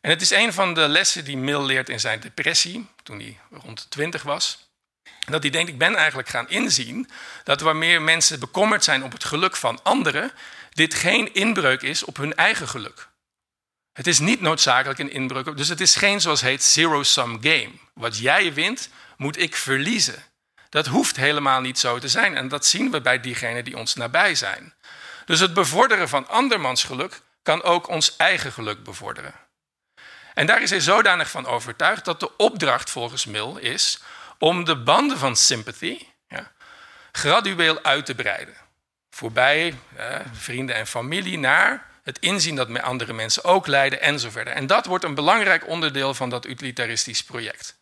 En 0.01 0.09
het 0.09 0.21
is 0.21 0.29
een 0.29 0.53
van 0.53 0.73
de 0.73 0.87
lessen 0.87 1.25
die 1.25 1.37
Mill 1.37 1.61
leert 1.61 1.89
in 1.89 1.99
zijn 1.99 2.19
depressie, 2.19 2.87
toen 3.03 3.19
hij 3.19 3.39
rond 3.51 3.85
20 3.89 4.23
was. 4.23 4.69
Dat 5.25 5.41
hij 5.41 5.51
denkt, 5.51 5.69
ik 5.69 5.77
ben 5.77 5.95
eigenlijk 5.95 6.29
gaan 6.29 6.49
inzien 6.49 7.09
dat 7.43 7.61
wanneer 7.61 8.01
mensen 8.01 8.39
bekommerd 8.39 8.83
zijn 8.83 9.03
op 9.03 9.11
het 9.11 9.23
geluk 9.23 9.55
van 9.55 9.83
anderen, 9.83 10.31
dit 10.69 10.93
geen 10.93 11.33
inbreuk 11.33 11.81
is 11.81 12.03
op 12.03 12.17
hun 12.17 12.35
eigen 12.35 12.67
geluk. 12.67 13.09
Het 13.93 14.07
is 14.07 14.19
niet 14.19 14.41
noodzakelijk 14.41 14.99
een 14.99 15.11
inbreuk. 15.11 15.57
Dus 15.57 15.67
het 15.67 15.81
is 15.81 15.95
geen, 15.95 16.21
zoals 16.21 16.41
heet, 16.41 16.63
zero-sum 16.63 17.37
game. 17.41 17.71
Wat 17.93 18.17
jij 18.17 18.53
wint, 18.53 18.89
moet 19.17 19.37
ik 19.37 19.55
verliezen. 19.55 20.23
Dat 20.69 20.85
hoeft 20.85 21.15
helemaal 21.15 21.61
niet 21.61 21.79
zo 21.79 21.99
te 21.99 22.07
zijn. 22.07 22.35
En 22.35 22.47
dat 22.47 22.65
zien 22.65 22.91
we 22.91 23.01
bij 23.01 23.19
diegenen 23.19 23.63
die 23.63 23.77
ons 23.77 23.95
nabij 23.95 24.35
zijn. 24.35 24.73
Dus 25.25 25.39
het 25.39 25.53
bevorderen 25.53 26.09
van 26.09 26.27
andermans 26.27 26.83
geluk 26.83 27.21
kan 27.43 27.63
ook 27.63 27.87
ons 27.87 28.15
eigen 28.15 28.51
geluk 28.51 28.83
bevorderen. 28.83 29.33
En 30.33 30.45
daar 30.45 30.61
is 30.61 30.69
hij 30.69 30.79
zodanig 30.79 31.29
van 31.29 31.45
overtuigd 31.45 32.05
dat 32.05 32.19
de 32.19 32.37
opdracht 32.37 32.89
volgens 32.89 33.25
Mill 33.25 33.57
is 33.57 33.99
om 34.37 34.63
de 34.63 34.77
banden 34.77 35.17
van 35.17 35.35
sympathy 35.35 36.07
ja, 36.27 36.51
gradueel 37.11 37.83
uit 37.83 38.05
te 38.05 38.15
breiden. 38.15 38.55
Voorbij 39.09 39.75
vrienden 40.33 40.75
en 40.75 40.87
familie 40.87 41.37
naar 41.37 41.87
het 42.03 42.19
inzien 42.19 42.55
dat 42.55 42.81
andere 42.81 43.13
mensen 43.13 43.43
ook 43.43 43.67
lijden 43.67 44.01
en 44.01 44.19
zo 44.19 44.29
verder. 44.29 44.53
En 44.53 44.67
dat 44.67 44.85
wordt 44.85 45.03
een 45.03 45.15
belangrijk 45.15 45.67
onderdeel 45.67 46.13
van 46.13 46.29
dat 46.29 46.45
utilitaristisch 46.45 47.23
project. 47.23 47.78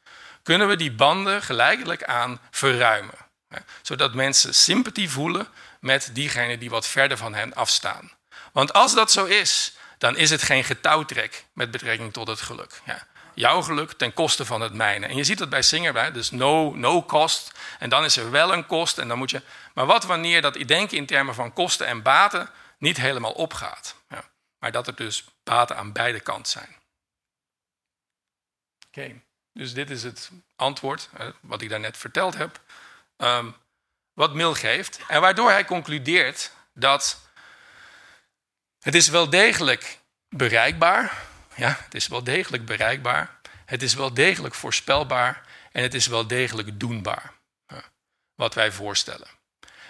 Kunnen 0.47 0.67
we 0.67 0.75
die 0.75 0.91
banden 0.91 1.41
geleidelijk 1.41 2.03
aan 2.03 2.39
verruimen? 2.51 3.15
Hè, 3.47 3.59
zodat 3.81 4.13
mensen 4.13 4.55
sympathie 4.55 5.09
voelen 5.09 5.47
met 5.79 6.09
diegenen 6.13 6.59
die 6.59 6.69
wat 6.69 6.87
verder 6.87 7.17
van 7.17 7.33
hen 7.33 7.53
afstaan. 7.53 8.11
Want 8.51 8.73
als 8.73 8.93
dat 8.93 9.11
zo 9.11 9.25
is, 9.25 9.77
dan 9.97 10.17
is 10.17 10.29
het 10.29 10.41
geen 10.41 10.63
getouwtrek 10.63 11.45
met 11.53 11.71
betrekking 11.71 12.13
tot 12.13 12.27
het 12.27 12.41
geluk. 12.41 12.81
Ja. 12.85 13.07
Jouw 13.33 13.61
geluk 13.61 13.91
ten 13.91 14.13
koste 14.13 14.45
van 14.45 14.61
het 14.61 14.73
mijne. 14.73 15.05
En 15.05 15.15
je 15.15 15.23
ziet 15.23 15.37
dat 15.37 15.49
bij 15.49 15.61
Singer, 15.61 16.13
dus 16.13 16.31
no, 16.31 16.75
no 16.75 17.03
cost. 17.03 17.51
En 17.79 17.89
dan 17.89 18.03
is 18.03 18.17
er 18.17 18.31
wel 18.31 18.53
een 18.53 18.65
kost. 18.65 18.97
En 18.97 19.07
dan 19.07 19.17
moet 19.17 19.29
je... 19.29 19.41
Maar 19.73 19.85
wat 19.85 20.03
wanneer 20.03 20.41
dat 20.41 20.53
denken 20.53 20.97
in 20.97 21.05
termen 21.05 21.35
van 21.35 21.53
kosten 21.53 21.87
en 21.87 22.01
baten 22.01 22.49
niet 22.77 22.97
helemaal 22.97 23.31
opgaat? 23.31 23.95
Ja. 24.09 24.23
Maar 24.59 24.71
dat 24.71 24.87
er 24.87 24.95
dus 24.95 25.25
baten 25.43 25.77
aan 25.77 25.91
beide 25.91 26.19
kanten 26.19 26.51
zijn. 26.51 26.75
Oké, 28.87 29.25
dus 29.57 29.73
dit 29.73 29.89
is 29.89 30.03
het 30.03 30.31
antwoord, 30.55 31.09
wat 31.41 31.61
ik 31.61 31.69
daarnet 31.69 31.97
verteld 31.97 32.37
heb. 32.37 32.61
Um, 33.17 33.55
wat 34.13 34.33
Mill 34.33 34.53
geeft. 34.53 34.99
En 35.07 35.21
waardoor 35.21 35.51
hij 35.51 35.65
concludeert 35.65 36.51
dat 36.73 37.19
het 38.79 38.95
is 38.95 39.07
wel 39.07 39.29
degelijk 39.29 39.99
bereikbaar. 40.29 41.25
Ja, 41.55 41.79
het 41.83 41.95
is 41.95 42.07
wel 42.07 42.23
degelijk 42.23 42.65
bereikbaar. 42.65 43.39
Het 43.65 43.83
is 43.83 43.93
wel 43.93 44.13
degelijk 44.13 44.55
voorspelbaar. 44.55 45.45
En 45.71 45.81
het 45.81 45.93
is 45.93 46.07
wel 46.07 46.27
degelijk 46.27 46.79
doenbaar. 46.79 47.33
Wat 48.35 48.53
wij 48.53 48.71
voorstellen. 48.71 49.27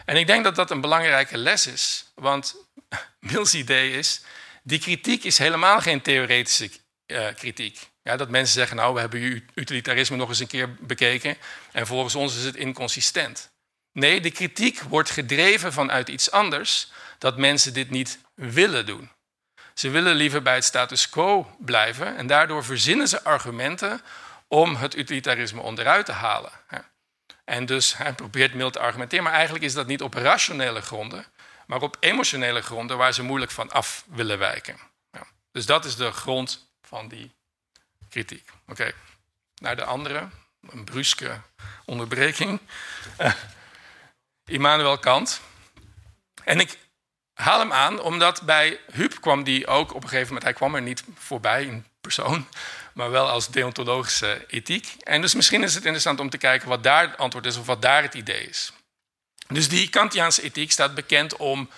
En 0.05 0.15
ik 0.15 0.27
denk 0.27 0.43
dat 0.43 0.55
dat 0.55 0.71
een 0.71 0.81
belangrijke 0.81 1.37
les 1.37 1.67
is. 1.67 2.11
Want 2.15 2.55
Mills 3.19 3.53
idee 3.53 3.91
is, 3.91 4.21
die 4.63 4.79
kritiek 4.79 5.23
is 5.23 5.37
helemaal 5.37 5.81
geen 5.81 6.01
theoretische 6.01 6.69
uh, 7.07 7.27
kritiek. 7.35 7.89
Ja, 8.07 8.17
dat 8.17 8.29
mensen 8.29 8.53
zeggen, 8.53 8.77
nou, 8.77 8.93
we 8.93 8.99
hebben 8.99 9.49
utilitarisme 9.53 10.17
nog 10.17 10.29
eens 10.29 10.39
een 10.39 10.47
keer 10.47 10.73
bekeken 10.73 11.37
en 11.71 11.87
volgens 11.87 12.15
ons 12.15 12.37
is 12.37 12.43
het 12.43 12.55
inconsistent. 12.55 13.51
Nee, 13.91 14.21
de 14.21 14.31
kritiek 14.31 14.81
wordt 14.81 15.09
gedreven 15.09 15.73
vanuit 15.73 16.07
iets 16.07 16.31
anders, 16.31 16.91
dat 17.17 17.37
mensen 17.37 17.73
dit 17.73 17.89
niet 17.89 18.19
willen 18.33 18.85
doen. 18.85 19.11
Ze 19.73 19.89
willen 19.89 20.15
liever 20.15 20.41
bij 20.41 20.53
het 20.53 20.63
status 20.63 21.09
quo 21.09 21.55
blijven 21.59 22.17
en 22.17 22.27
daardoor 22.27 22.63
verzinnen 22.63 23.07
ze 23.07 23.23
argumenten 23.23 24.01
om 24.47 24.75
het 24.75 24.95
utilitarisme 24.95 25.61
onderuit 25.61 26.05
te 26.05 26.11
halen. 26.11 26.51
En 27.45 27.65
dus 27.65 27.95
probeert 28.15 28.53
mild 28.53 28.73
te 28.73 28.79
argumenteren, 28.79 29.23
maar 29.23 29.33
eigenlijk 29.33 29.65
is 29.65 29.73
dat 29.73 29.87
niet 29.87 30.01
op 30.01 30.13
rationele 30.13 30.81
gronden, 30.81 31.25
maar 31.65 31.81
op 31.81 31.97
emotionele 31.99 32.61
gronden 32.61 32.97
waar 32.97 33.13
ze 33.13 33.23
moeilijk 33.23 33.51
van 33.51 33.71
af 33.71 34.05
willen 34.07 34.39
wijken. 34.39 34.77
Dus 35.51 35.65
dat 35.65 35.85
is 35.85 35.95
de 35.95 36.11
grond 36.11 36.75
van 36.81 37.07
die 37.07 37.36
Oké, 38.67 38.91
naar 39.61 39.75
de 39.75 39.83
andere, 39.83 40.29
een 40.69 40.83
bruske 40.83 41.41
onderbreking. 41.85 42.59
Uh, 43.21 43.33
Immanuel 44.45 44.97
Kant. 44.97 45.41
En 46.43 46.59
ik 46.59 46.77
haal 47.33 47.59
hem 47.59 47.73
aan 47.73 48.01
omdat 48.01 48.41
bij 48.41 48.79
Huub 48.91 49.21
kwam 49.21 49.43
die 49.43 49.67
ook 49.67 49.93
op 49.93 50.03
een 50.03 50.09
gegeven 50.09 50.27
moment, 50.27 50.43
hij 50.43 50.53
kwam 50.53 50.75
er 50.75 50.81
niet 50.81 51.03
voorbij 51.15 51.63
in 51.63 51.85
persoon, 52.01 52.47
maar 52.93 53.11
wel 53.11 53.29
als 53.29 53.49
deontologische 53.49 54.45
ethiek. 54.47 54.95
En 55.03 55.21
dus 55.21 55.35
misschien 55.35 55.63
is 55.63 55.73
het 55.73 55.83
interessant 55.83 56.19
om 56.19 56.29
te 56.29 56.37
kijken 56.37 56.67
wat 56.67 56.83
daar 56.83 57.09
het 57.09 57.17
antwoord 57.17 57.45
is 57.45 57.57
of 57.57 57.65
wat 57.65 57.81
daar 57.81 58.01
het 58.01 58.13
idee 58.13 58.49
is. 58.49 58.71
Dus 59.47 59.69
die 59.69 59.89
Kantiaanse 59.89 60.41
ethiek 60.41 60.71
staat 60.71 60.95
bekend 60.95 61.35
om 61.35 61.69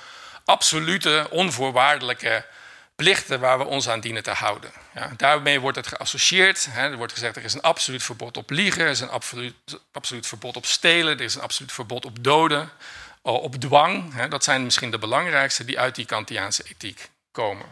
absolute, 0.45 1.27
onvoorwaardelijke 1.29 2.45
plichten 2.95 3.39
waar 3.39 3.57
we 3.57 3.65
ons 3.65 3.89
aan 3.89 3.99
dienen 3.99 4.23
te 4.23 4.31
houden. 4.31 4.71
Daarmee 5.15 5.59
wordt 5.59 5.77
het 5.77 5.87
geassocieerd. 5.87 6.67
Hè, 6.69 6.89
er 6.89 6.97
wordt 6.97 7.13
gezegd 7.13 7.35
er 7.35 7.43
is 7.43 7.53
een 7.53 7.61
absoluut 7.61 8.03
verbod 8.03 8.37
op 8.37 8.49
liegen, 8.49 8.83
er 8.83 8.89
is 8.89 8.99
een 8.99 9.09
absoluut, 9.09 9.55
absoluut 9.91 10.27
verbod 10.27 10.55
op 10.55 10.65
stelen, 10.65 11.17
er 11.17 11.23
is 11.23 11.35
een 11.35 11.41
absoluut 11.41 11.71
verbod 11.71 12.05
op 12.05 12.23
doden, 12.23 12.69
op 13.21 13.55
dwang. 13.55 14.13
Hè, 14.13 14.27
dat 14.27 14.43
zijn 14.43 14.63
misschien 14.63 14.91
de 14.91 14.99
belangrijkste 14.99 15.65
die 15.65 15.79
uit 15.79 15.95
die 15.95 16.05
Kantiaanse 16.05 16.63
ethiek 16.63 17.09
komen. 17.31 17.65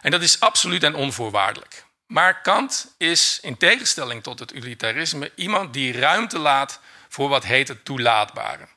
En 0.00 0.10
dat 0.10 0.22
is 0.22 0.40
absoluut 0.40 0.82
en 0.82 0.94
onvoorwaardelijk. 0.94 1.84
Maar 2.06 2.40
Kant 2.40 2.94
is 2.96 3.38
in 3.42 3.56
tegenstelling 3.56 4.22
tot 4.22 4.38
het 4.38 4.54
utilitarisme 4.54 5.32
iemand 5.34 5.72
die 5.72 5.98
ruimte 5.98 6.38
laat 6.38 6.80
voor 7.08 7.28
wat 7.28 7.44
heet 7.44 7.68
het 7.68 7.84
toelaatbare. 7.84 8.68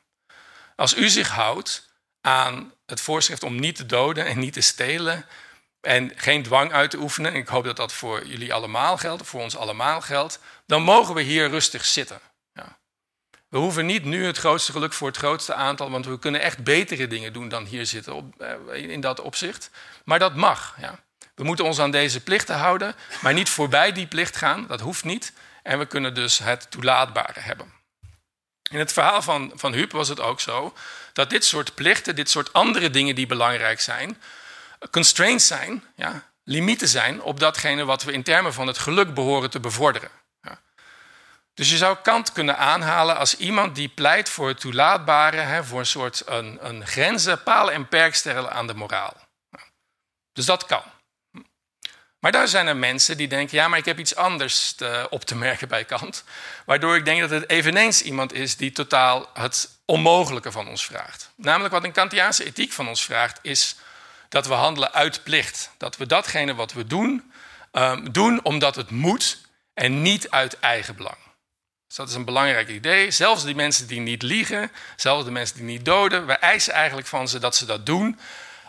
Als 0.76 0.96
u 0.96 1.08
zich 1.08 1.28
houdt 1.28 1.88
aan 2.20 2.72
het 2.86 3.00
voorschrift 3.00 3.42
om 3.42 3.60
niet 3.60 3.76
te 3.76 3.86
doden 3.86 4.26
en 4.26 4.38
niet 4.38 4.52
te 4.52 4.60
stelen 4.60 5.26
en 5.80 6.12
geen 6.16 6.42
dwang 6.42 6.72
uit 6.72 6.90
te 6.90 6.98
oefenen, 6.98 7.34
ik 7.34 7.48
hoop 7.48 7.64
dat 7.64 7.76
dat 7.76 7.92
voor 7.92 8.26
jullie 8.26 8.54
allemaal 8.54 8.96
geldt, 8.96 9.26
voor 9.26 9.40
ons 9.40 9.56
allemaal 9.56 10.00
geldt, 10.00 10.38
dan 10.66 10.82
mogen 10.82 11.14
we 11.14 11.22
hier 11.22 11.48
rustig 11.48 11.84
zitten. 11.84 12.20
Ja. 12.52 12.78
We 13.48 13.58
hoeven 13.58 13.86
niet 13.86 14.04
nu 14.04 14.26
het 14.26 14.38
grootste 14.38 14.72
geluk 14.72 14.92
voor 14.92 15.08
het 15.08 15.16
grootste 15.16 15.54
aantal, 15.54 15.90
want 15.90 16.06
we 16.06 16.18
kunnen 16.18 16.40
echt 16.40 16.64
betere 16.64 17.06
dingen 17.06 17.32
doen 17.32 17.48
dan 17.48 17.64
hier 17.64 17.86
zitten 17.86 18.14
op, 18.14 18.40
eh, 18.40 18.90
in 18.90 19.00
dat 19.00 19.20
opzicht. 19.20 19.70
Maar 20.04 20.18
dat 20.18 20.34
mag. 20.34 20.76
Ja. 20.80 20.98
We 21.34 21.44
moeten 21.44 21.64
ons 21.64 21.78
aan 21.78 21.90
deze 21.90 22.20
plichten 22.22 22.56
houden, 22.56 22.94
maar 23.22 23.32
niet 23.32 23.48
voorbij 23.48 23.92
die 23.92 24.06
plicht 24.06 24.36
gaan, 24.36 24.66
dat 24.66 24.80
hoeft 24.80 25.04
niet. 25.04 25.32
En 25.62 25.78
we 25.78 25.86
kunnen 25.86 26.14
dus 26.14 26.38
het 26.38 26.70
toelaatbare 26.70 27.40
hebben. 27.40 27.72
In 28.70 28.78
het 28.78 28.92
verhaal 28.92 29.22
van, 29.22 29.52
van 29.54 29.72
Huub 29.72 29.92
was 29.92 30.08
het 30.08 30.20
ook 30.20 30.40
zo 30.40 30.74
dat 31.12 31.30
dit 31.30 31.44
soort 31.44 31.74
plichten, 31.74 32.16
dit 32.16 32.30
soort 32.30 32.52
andere 32.52 32.90
dingen 32.90 33.14
die 33.14 33.26
belangrijk 33.26 33.80
zijn, 33.80 34.22
constraints 34.90 35.46
zijn, 35.46 35.84
ja, 35.96 36.22
limieten 36.44 36.88
zijn 36.88 37.22
op 37.22 37.40
datgene 37.40 37.84
wat 37.84 38.02
we 38.02 38.12
in 38.12 38.22
termen 38.22 38.54
van 38.54 38.66
het 38.66 38.78
geluk 38.78 39.14
behoren 39.14 39.50
te 39.50 39.60
bevorderen. 39.60 40.10
Ja. 40.42 40.60
Dus 41.54 41.70
je 41.70 41.76
zou 41.76 41.96
Kant 42.02 42.32
kunnen 42.32 42.58
aanhalen 42.58 43.16
als 43.16 43.36
iemand 43.36 43.74
die 43.74 43.88
pleit 43.88 44.28
voor 44.28 44.48
het 44.48 44.60
toelaatbare, 44.60 45.36
hè, 45.36 45.64
voor 45.64 45.78
een 45.78 45.86
soort 45.86 46.22
een, 46.26 46.58
een 46.60 46.86
grenzen, 46.86 47.42
palen 47.42 47.74
en 47.74 47.88
perk 47.88 48.14
stellen 48.14 48.52
aan 48.52 48.66
de 48.66 48.74
moraal. 48.74 49.16
Ja. 49.50 49.60
Dus 50.32 50.44
dat 50.44 50.66
kan. 50.66 50.82
Maar 52.20 52.32
daar 52.32 52.48
zijn 52.48 52.66
er 52.66 52.76
mensen 52.76 53.16
die 53.16 53.28
denken, 53.28 53.56
ja, 53.56 53.68
maar 53.68 53.78
ik 53.78 53.84
heb 53.84 53.98
iets 53.98 54.16
anders 54.16 54.72
te, 54.72 55.06
op 55.10 55.24
te 55.24 55.34
merken 55.34 55.68
bij 55.68 55.84
Kant. 55.84 56.24
Waardoor 56.64 56.96
ik 56.96 57.04
denk 57.04 57.20
dat 57.20 57.30
het 57.30 57.48
eveneens 57.48 58.02
iemand 58.02 58.32
is 58.32 58.56
die 58.56 58.72
totaal 58.72 59.30
het 59.34 59.68
onmogelijke 59.84 60.52
van 60.52 60.68
ons 60.68 60.84
vraagt. 60.84 61.30
Namelijk 61.36 61.74
wat 61.74 61.84
een 61.84 61.92
Kantiaanse 61.92 62.44
ethiek 62.44 62.72
van 62.72 62.88
ons 62.88 63.04
vraagt, 63.04 63.38
is 63.42 63.76
dat 64.30 64.46
we 64.46 64.54
handelen 64.54 64.92
uit 64.92 65.22
plicht. 65.22 65.70
Dat 65.76 65.96
we 65.96 66.06
datgene 66.06 66.54
wat 66.54 66.72
we 66.72 66.86
doen, 66.86 67.32
um, 67.72 68.12
doen 68.12 68.44
omdat 68.44 68.76
het 68.76 68.90
moet 68.90 69.38
en 69.74 70.02
niet 70.02 70.30
uit 70.30 70.58
eigen 70.58 70.96
belang. 70.96 71.18
Dus 71.86 71.96
dat 71.96 72.08
is 72.08 72.14
een 72.14 72.24
belangrijk 72.24 72.68
idee. 72.68 73.10
Zelfs 73.10 73.44
die 73.44 73.54
mensen 73.54 73.86
die 73.86 74.00
niet 74.00 74.22
liegen, 74.22 74.72
zelfs 74.96 75.24
de 75.24 75.30
mensen 75.30 75.56
die 75.56 75.64
niet 75.64 75.84
doden, 75.84 76.26
we 76.26 76.32
eisen 76.32 76.72
eigenlijk 76.72 77.06
van 77.06 77.28
ze 77.28 77.38
dat 77.38 77.56
ze 77.56 77.66
dat 77.66 77.86
doen 77.86 78.18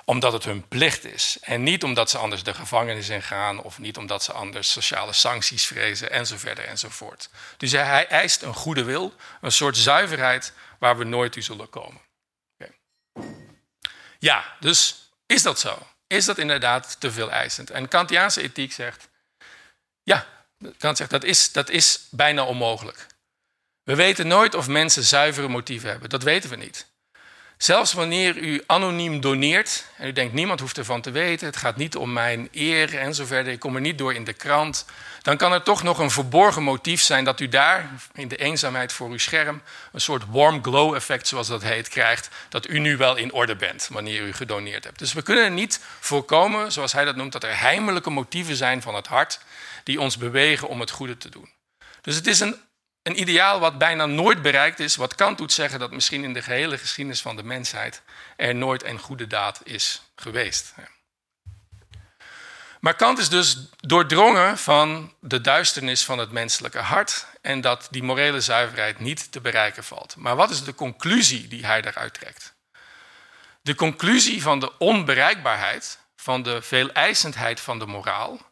omdat 0.05 0.33
het 0.33 0.43
hun 0.43 0.67
plicht 0.67 1.05
is. 1.05 1.37
En 1.41 1.63
niet 1.63 1.83
omdat 1.83 2.09
ze 2.09 2.17
anders 2.17 2.43
de 2.43 2.53
gevangenis 2.53 3.09
in 3.09 3.21
gaan 3.21 3.61
of 3.61 3.79
niet 3.79 3.97
omdat 3.97 4.23
ze 4.23 4.31
anders 4.31 4.71
sociale 4.71 5.13
sancties 5.13 5.65
vrezen 5.65 6.11
enzovoort 6.11 6.59
enzovoort. 6.59 7.29
Dus 7.57 7.71
hij 7.71 8.07
eist 8.07 8.41
een 8.41 8.53
goede 8.53 8.83
wil, 8.83 9.13
een 9.41 9.51
soort 9.51 9.77
zuiverheid 9.77 10.53
waar 10.79 10.97
we 10.97 11.03
nooit 11.03 11.31
toe 11.31 11.41
zullen 11.41 11.69
komen. 11.69 12.01
Ja, 14.19 14.55
dus 14.59 15.00
is 15.31 15.43
dat 15.43 15.59
zo? 15.59 15.87
Is 16.07 16.25
dat 16.25 16.37
inderdaad 16.37 16.99
te 16.99 17.11
veel 17.11 17.31
eisend? 17.31 17.69
En 17.69 17.87
Kantiaanse 17.87 18.41
ethiek 18.41 18.73
zegt, 18.73 19.07
ja, 20.03 20.27
Kant 20.77 20.97
zegt 20.97 21.09
dat 21.09 21.23
is, 21.23 21.51
dat 21.51 21.69
is 21.69 22.07
bijna 22.09 22.43
onmogelijk. 22.43 23.07
We 23.83 23.95
weten 23.95 24.27
nooit 24.27 24.55
of 24.55 24.67
mensen 24.67 25.03
zuivere 25.03 25.47
motieven 25.47 25.89
hebben. 25.89 26.09
Dat 26.09 26.23
weten 26.23 26.49
we 26.49 26.55
niet. 26.55 26.90
Zelfs 27.61 27.93
wanneer 27.93 28.37
u 28.37 28.63
anoniem 28.65 29.19
doneert 29.19 29.85
en 29.97 30.07
u 30.07 30.13
denkt 30.13 30.33
niemand 30.33 30.59
hoeft 30.59 30.77
ervan 30.77 31.01
te 31.01 31.11
weten, 31.11 31.47
het 31.47 31.57
gaat 31.57 31.75
niet 31.75 31.95
om 31.95 32.13
mijn 32.13 32.47
eer 32.51 32.97
en 32.97 33.15
zo 33.15 33.25
verder, 33.25 33.53
ik 33.53 33.59
kom 33.59 33.75
er 33.75 33.81
niet 33.81 33.97
door 33.97 34.13
in 34.13 34.23
de 34.23 34.33
krant, 34.33 34.85
dan 35.21 35.37
kan 35.37 35.53
er 35.53 35.63
toch 35.63 35.83
nog 35.83 35.99
een 35.99 36.11
verborgen 36.11 36.63
motief 36.63 37.01
zijn 37.01 37.23
dat 37.23 37.39
u 37.39 37.49
daar 37.49 37.89
in 38.13 38.27
de 38.27 38.35
eenzaamheid 38.35 38.93
voor 38.93 39.09
uw 39.09 39.17
scherm 39.17 39.61
een 39.91 40.01
soort 40.01 40.23
warm 40.29 40.63
glow 40.63 40.95
effect, 40.95 41.27
zoals 41.27 41.47
dat 41.47 41.61
heet, 41.61 41.89
krijgt, 41.89 42.29
dat 42.49 42.69
u 42.69 42.79
nu 42.79 42.97
wel 42.97 43.15
in 43.15 43.33
orde 43.33 43.55
bent 43.55 43.87
wanneer 43.91 44.21
u 44.21 44.33
gedoneerd 44.33 44.83
hebt. 44.83 44.99
Dus 44.99 45.13
we 45.13 45.21
kunnen 45.21 45.53
niet 45.53 45.79
voorkomen, 45.99 46.71
zoals 46.71 46.93
hij 46.93 47.05
dat 47.05 47.15
noemt, 47.15 47.31
dat 47.31 47.43
er 47.43 47.59
heimelijke 47.59 48.09
motieven 48.09 48.55
zijn 48.55 48.81
van 48.81 48.95
het 48.95 49.07
hart 49.07 49.39
die 49.83 50.01
ons 50.01 50.17
bewegen 50.17 50.67
om 50.67 50.79
het 50.79 50.91
goede 50.91 51.17
te 51.17 51.29
doen. 51.29 51.49
Dus 52.01 52.15
het 52.15 52.27
is 52.27 52.39
een 52.39 52.55
een 53.03 53.19
ideaal 53.19 53.59
wat 53.59 53.77
bijna 53.77 54.05
nooit 54.05 54.41
bereikt 54.41 54.79
is, 54.79 54.95
wat 54.95 55.15
Kant 55.15 55.37
doet 55.37 55.53
zeggen 55.53 55.79
dat 55.79 55.91
misschien 55.91 56.23
in 56.23 56.33
de 56.33 56.41
gehele 56.41 56.77
geschiedenis 56.77 57.21
van 57.21 57.35
de 57.35 57.43
mensheid 57.43 58.01
er 58.35 58.55
nooit 58.55 58.83
een 58.83 58.99
goede 58.99 59.27
daad 59.27 59.61
is 59.63 60.01
geweest. 60.15 60.73
Maar 62.79 62.95
Kant 62.95 63.19
is 63.19 63.29
dus 63.29 63.57
doordrongen 63.77 64.57
van 64.57 65.13
de 65.19 65.41
duisternis 65.41 66.05
van 66.05 66.17
het 66.17 66.31
menselijke 66.31 66.79
hart 66.79 67.27
en 67.41 67.61
dat 67.61 67.87
die 67.91 68.03
morele 68.03 68.41
zuiverheid 68.41 68.99
niet 68.99 69.31
te 69.31 69.41
bereiken 69.41 69.83
valt. 69.83 70.15
Maar 70.15 70.35
wat 70.35 70.49
is 70.49 70.63
de 70.63 70.75
conclusie 70.75 71.47
die 71.47 71.65
hij 71.65 71.81
daaruit 71.81 72.13
trekt? 72.13 72.53
De 73.61 73.75
conclusie 73.75 74.41
van 74.41 74.59
de 74.59 74.77
onbereikbaarheid, 74.77 75.99
van 76.15 76.43
de 76.43 76.61
veeleisendheid 76.61 77.59
van 77.59 77.79
de 77.79 77.85
moraal, 77.85 78.51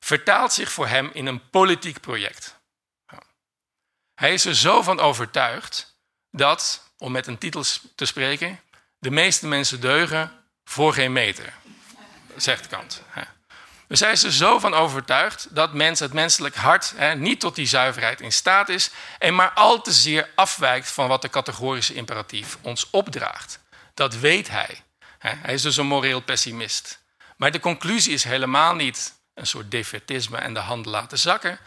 vertaalt 0.00 0.52
zich 0.52 0.72
voor 0.72 0.86
hem 0.86 1.10
in 1.12 1.26
een 1.26 1.50
politiek 1.50 2.00
project. 2.00 2.58
Hij 4.14 4.32
is 4.32 4.44
er 4.44 4.56
zo 4.56 4.82
van 4.82 5.00
overtuigd 5.00 5.96
dat, 6.30 6.90
om 6.98 7.12
met 7.12 7.26
een 7.26 7.38
titel 7.38 7.64
te 7.94 8.04
spreken, 8.04 8.60
de 8.98 9.10
meeste 9.10 9.46
mensen 9.46 9.80
deugen 9.80 10.32
voor 10.64 10.92
geen 10.92 11.12
meter, 11.12 11.52
zegt 12.36 12.66
Kant. 12.66 13.02
Dus 13.88 14.00
hij 14.00 14.12
is 14.12 14.22
er 14.22 14.32
zo 14.32 14.58
van 14.58 14.74
overtuigd 14.74 15.46
dat 15.50 15.72
mens, 15.74 16.00
het 16.00 16.12
menselijk 16.12 16.54
hart 16.54 16.94
niet 17.16 17.40
tot 17.40 17.54
die 17.54 17.66
zuiverheid 17.66 18.20
in 18.20 18.32
staat 18.32 18.68
is 18.68 18.90
en 19.18 19.34
maar 19.34 19.50
al 19.50 19.82
te 19.82 19.92
zeer 19.92 20.30
afwijkt 20.34 20.90
van 20.90 21.08
wat 21.08 21.22
de 21.22 21.28
categorische 21.28 21.94
imperatief 21.94 22.58
ons 22.60 22.90
opdraagt. 22.90 23.58
Dat 23.94 24.14
weet 24.14 24.48
hij. 24.48 24.82
Hij 25.18 25.54
is 25.54 25.62
dus 25.62 25.76
een 25.76 25.86
moreel 25.86 26.20
pessimist. 26.20 27.02
Maar 27.36 27.50
de 27.50 27.60
conclusie 27.60 28.12
is 28.12 28.24
helemaal 28.24 28.74
niet 28.74 29.14
een 29.34 29.46
soort 29.46 29.70
defetisme 29.70 30.38
en 30.38 30.54
de 30.54 30.60
handen 30.60 30.90
laten 30.90 31.18
zakken. 31.18 31.58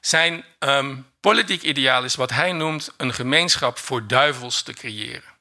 Zijn 0.00 0.44
um, 0.58 1.06
politiek 1.20 1.62
ideaal 1.62 2.04
is 2.04 2.14
wat 2.14 2.30
hij 2.30 2.52
noemt 2.52 2.90
een 2.96 3.14
gemeenschap 3.14 3.78
voor 3.78 4.06
duivels 4.06 4.62
te 4.62 4.72
creëren. 4.72 5.36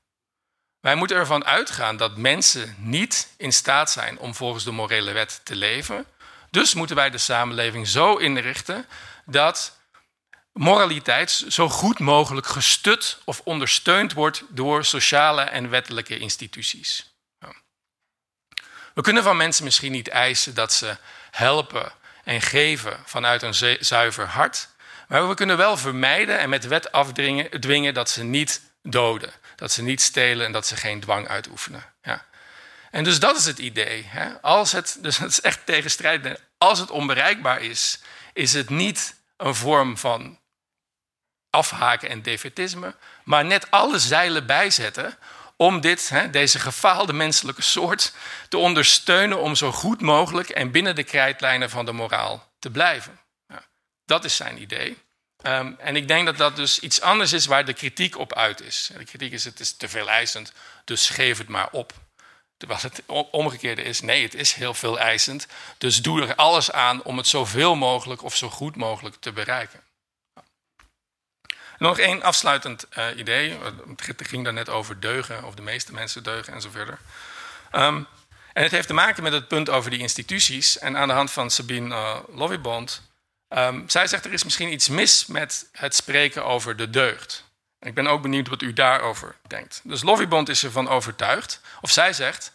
Wij 0.80 0.96
moeten 0.96 1.18
ervan 1.18 1.46
uitgaan 1.46 1.98
dat 1.98 2.18
mensen 2.18 2.76
niet 2.78 3.34
in 3.38 3.54
staat 3.54 3.92
zijn 3.92 4.20
om 4.20 4.36
volgens 4.36 4.64
de 4.64 4.72
morele 4.72 5.12
wet 5.12 5.42
te 5.44 5.56
leven. 5.56 6.06
Dus 6.52 6.74
moeten 6.74 6.96
wij 6.96 7.10
de 7.10 7.18
samenleving 7.18 7.88
zo 7.88 8.16
inrichten 8.16 8.86
dat 9.26 9.78
moraliteit 10.54 11.32
zo 11.48 11.70
goed 11.70 12.00
mogelijk 12.00 12.48
gestut 12.48 13.18
of 13.26 13.42
ondersteund 13.44 14.14
wordt 14.14 14.44
door 14.50 14.86
sociale 14.86 15.42
en 15.42 15.70
wettelijke 15.70 16.18
instituties. 16.18 17.16
We 18.94 19.02
kunnen 19.04 19.24
van 19.24 19.38
mensen 19.38 19.64
misschien 19.64 19.92
niet 19.92 20.08
eisen 20.08 20.54
dat 20.54 20.74
ze 20.74 20.98
helpen 21.32 21.92
en 22.28 22.42
geven 22.42 23.00
vanuit 23.06 23.42
een 23.42 23.78
zuiver 23.80 24.26
hart, 24.26 24.70
maar 25.08 25.28
we 25.28 25.36
kunnen 25.36 25.58
wel 25.58 25.78
vermijden 25.78 26.40
en 26.40 26.50
met 26.50 26.68
wet 26.68 26.92
afdwingen 26.92 27.94
dat 27.94 28.10
ze 28.10 28.24
niet 28.24 28.62
doden 28.82 29.34
dat 29.58 29.72
ze 29.72 29.82
niet 29.84 30.02
stelen 30.02 30.46
en 30.46 30.52
dat 30.52 30.68
ze 30.68 30.76
geen 30.76 31.00
dwang 31.00 31.28
uitoefenen. 31.28 31.86
Ja. 32.02 32.26
En 32.92 33.04
dus 33.04 33.20
dat 33.20 33.38
is 33.38 33.46
het 33.46 33.60
idee. 33.60 34.04
Hè? 34.08 34.42
Als 34.42 34.72
het, 34.72 34.98
dus 35.02 35.18
het 35.18 35.32
is 35.32 35.42
echt 35.42 35.66
tegenstrijdig. 35.66 36.38
Als 36.58 36.80
het 36.80 36.92
onbereikbaar 36.92 37.62
is, 37.62 38.00
is 38.34 38.54
het 38.54 38.70
niet 38.70 39.16
een 39.38 39.56
vorm 39.56 39.98
van 39.98 40.40
afhaken 41.50 42.10
en 42.10 42.22
defetisme, 42.22 42.96
maar 43.24 43.46
net 43.46 43.72
alle 43.72 44.00
zeilen 44.00 44.46
bijzetten 44.46 45.18
om 45.58 45.82
dit, 45.82 46.12
deze 46.32 46.60
gefaalde 46.60 47.14
menselijke 47.14 47.62
soort 47.62 48.14
te 48.50 48.58
ondersteunen 48.58 49.42
om 49.42 49.56
zo 49.56 49.72
goed 49.72 50.02
mogelijk 50.02 50.50
en 50.50 50.72
binnen 50.72 50.96
de 50.96 51.04
krijtlijnen 51.04 51.70
van 51.70 51.86
de 51.86 51.92
moraal 51.92 52.52
te 52.60 52.72
blijven. 52.72 53.20
Dat 54.06 54.26
is 54.26 54.36
zijn 54.36 54.62
idee. 54.62 54.98
Um, 55.44 55.76
en 55.80 55.96
ik 55.96 56.08
denk 56.08 56.26
dat 56.26 56.38
dat 56.38 56.56
dus 56.56 56.80
iets 56.80 57.02
anders 57.02 57.34
is 57.34 57.46
waar 57.46 57.66
de 57.66 57.74
kritiek 57.74 58.18
op 58.18 58.34
uit 58.34 58.62
is. 58.62 58.90
De 58.98 59.04
kritiek 59.04 59.32
is 59.32 59.44
het 59.44 59.60
is 59.60 59.76
te 59.76 59.90
veel 59.90 60.10
eisend, 60.10 60.54
dus 60.86 61.10
geef 61.10 61.38
het 61.38 61.48
maar 61.48 61.68
op. 61.72 61.94
Terwijl 62.58 62.80
het 62.82 63.04
omgekeerde 63.32 63.82
is, 63.82 64.02
nee, 64.02 64.24
het 64.24 64.34
is 64.34 64.54
heel 64.54 64.74
veel 64.74 65.00
eisend. 65.00 65.48
Dus 65.78 66.02
doe 66.02 66.22
er 66.28 66.36
alles 66.36 66.72
aan 66.72 67.04
om 67.04 67.18
het 67.18 67.28
zoveel 67.28 67.76
mogelijk 67.76 68.24
of 68.24 68.36
zo 68.36 68.50
goed 68.50 68.76
mogelijk 68.76 69.16
te 69.20 69.32
bereiken. 69.32 69.84
Nog 71.78 72.00
één 72.00 72.24
afsluitend 72.24 72.86
uh, 72.98 73.06
idee. 73.16 73.58
Het 74.06 74.28
ging 74.28 74.44
daar 74.44 74.54
net 74.54 74.70
over 74.70 75.00
deugen, 75.00 75.44
of 75.44 75.56
de 75.56 75.62
meeste 75.62 75.94
mensen 75.94 76.24
deugen 76.24 76.54
en 76.54 76.62
zo 76.62 76.70
verder. 76.70 76.98
Um, 77.72 78.08
en 78.54 78.64
het 78.64 78.72
heeft 78.72 78.88
te 78.88 78.94
maken 78.94 79.24
met 79.24 79.34
het 79.34 79.48
punt 79.48 79.70
over 79.70 79.92
die 79.92 80.00
instituties. 80.00 80.78
En 80.80 80.98
aan 80.98 81.08
de 81.08 81.14
hand 81.14 81.32
van 81.32 81.52
Sabine 81.52 81.96
uh, 81.96 82.16
Lovibond 82.28 83.02
Um, 83.50 83.90
zij 83.90 84.08
zegt 84.08 84.26
er 84.26 84.34
is 84.34 84.44
misschien 84.44 84.72
iets 84.72 84.88
mis 84.88 85.26
met 85.26 85.70
het 85.72 85.96
spreken 85.96 86.46
over 86.46 86.76
de 86.76 86.90
deugd. 86.90 87.44
ik 87.80 87.94
ben 87.94 88.08
ook 88.08 88.22
benieuwd 88.22 88.48
wat 88.48 88.62
u 88.62 88.74
daarover 88.74 89.36
denkt. 89.48 89.82
Dus 89.84 90.04
Loviebond 90.04 90.50
is 90.50 90.64
ervan 90.64 90.90
overtuigd, 90.90 91.62
of 91.82 91.92
zij 91.92 92.14
zegt, 92.14 92.52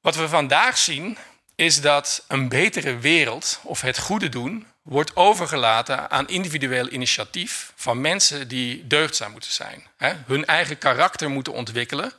wat 0.00 0.16
we 0.16 0.28
vandaag 0.28 0.78
zien 0.78 1.18
is 1.54 1.80
dat 1.80 2.24
een 2.28 2.48
betere 2.48 2.98
wereld 2.98 3.60
of 3.62 3.80
het 3.80 3.98
goede 3.98 4.28
doen 4.28 4.66
wordt 4.82 5.16
overgelaten 5.16 6.10
aan 6.10 6.28
individueel 6.28 6.88
initiatief 6.88 7.72
van 7.76 8.00
mensen 8.00 8.48
die 8.48 8.86
deugdzaam 8.86 9.32
moeten 9.32 9.52
zijn. 9.52 9.86
Hè? 9.96 10.12
Hun 10.26 10.44
eigen 10.44 10.78
karakter 10.78 11.30
moeten 11.30 11.52
ontwikkelen 11.52 12.12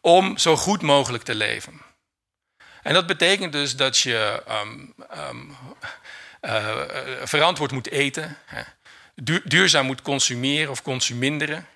om 0.00 0.38
zo 0.38 0.56
goed 0.56 0.82
mogelijk 0.82 1.24
te 1.24 1.34
leven. 1.34 1.80
En 2.82 2.94
dat 2.94 3.06
betekent 3.06 3.52
dus 3.52 3.76
dat 3.76 3.98
je 3.98 4.42
um, 4.48 4.94
um, 5.28 5.56
uh, 6.40 6.80
verantwoord 7.22 7.72
moet 7.72 7.90
eten, 7.90 8.38
duurzaam 9.44 9.86
moet 9.86 10.02
consumeren 10.02 10.70
of 10.70 10.82
consuminderen. 10.82 11.66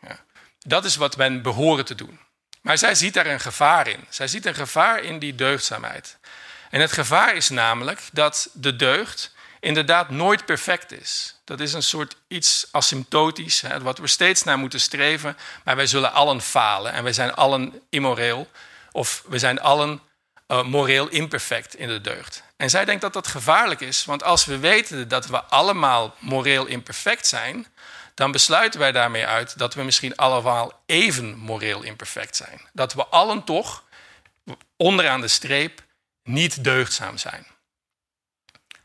Dat 0.59 0.85
is 0.85 0.97
wat 0.97 1.17
men 1.17 1.43
behoren 1.43 1.85
te 1.85 1.95
doen. 1.95 2.21
Maar 2.61 2.79
zij 2.79 2.95
ziet 2.95 3.15
daar 3.15 3.27
een 3.27 3.41
gevaar 3.41 3.89
in. 3.89 4.05
Zij 4.09 4.29
ziet 4.29 4.47
een 4.47 4.55
gevaar 4.55 5.03
in 5.03 5.19
die 5.19 5.35
deugdzaamheid. 5.35 6.19
En 6.71 6.81
het 6.81 6.93
gevaar 6.93 7.35
is 7.35 7.49
namelijk 7.49 8.01
dat 8.13 8.49
de 8.53 8.77
deugd 8.77 9.35
inderdaad 9.61 10.11
nooit 10.11 10.45
perfect 10.45 10.93
is. 10.93 11.41
Dat 11.45 11.61
is 11.61 11.73
een 11.73 11.83
soort 11.83 12.17
iets 12.29 12.69
asymptotisch, 12.71 13.61
hè, 13.61 13.81
wat 13.81 13.99
we 13.99 14.07
steeds 14.07 14.43
naar 14.43 14.59
moeten 14.59 14.81
streven. 14.81 15.37
Maar 15.65 15.77
wij 15.77 15.87
zullen 15.87 16.13
allen 16.13 16.41
falen 16.41 16.93
en 16.93 17.03
wij 17.03 17.13
zijn 17.13 17.35
allen 17.35 17.83
immoreel. 17.91 18.49
Of 18.93 19.23
we 19.27 19.39
zijn 19.39 19.61
allen 19.61 20.01
uh, 20.49 20.65
moreel 20.65 21.09
imperfect 21.09 21.75
in 21.75 21.89
de 21.89 22.01
deugd. 22.01 22.43
En 22.57 22.71
zij 22.71 22.85
denkt 22.85 23.01
dat 23.01 23.13
dat 23.13 23.27
gevaarlijk 23.27 23.81
is, 23.81 24.05
want 24.05 24.23
als 24.23 24.45
we 24.45 24.59
weten 24.59 25.09
dat 25.09 25.27
we 25.27 25.43
allemaal 25.43 26.15
moreel 26.19 26.67
imperfect 26.67 27.27
zijn, 27.27 27.67
dan 28.15 28.33
besluiten 28.33 28.81
wij 28.81 28.93
daarmee 28.93 29.27
uit 29.27 29.59
dat 29.59 29.75
we 29.75 29.83
misschien 29.83 30.17
allemaal 30.17 30.83
even 30.87 31.37
moreel 31.37 31.83
imperfect 31.83 32.37
zijn. 32.37 32.61
Dat 32.73 32.95
we 32.95 33.07
allen 33.07 33.45
toch 33.45 33.85
onderaan 34.77 35.21
de 35.21 35.29
streep 35.29 35.83
niet 36.23 36.65
deugdzaam 36.65 37.19
zijn. 37.19 37.47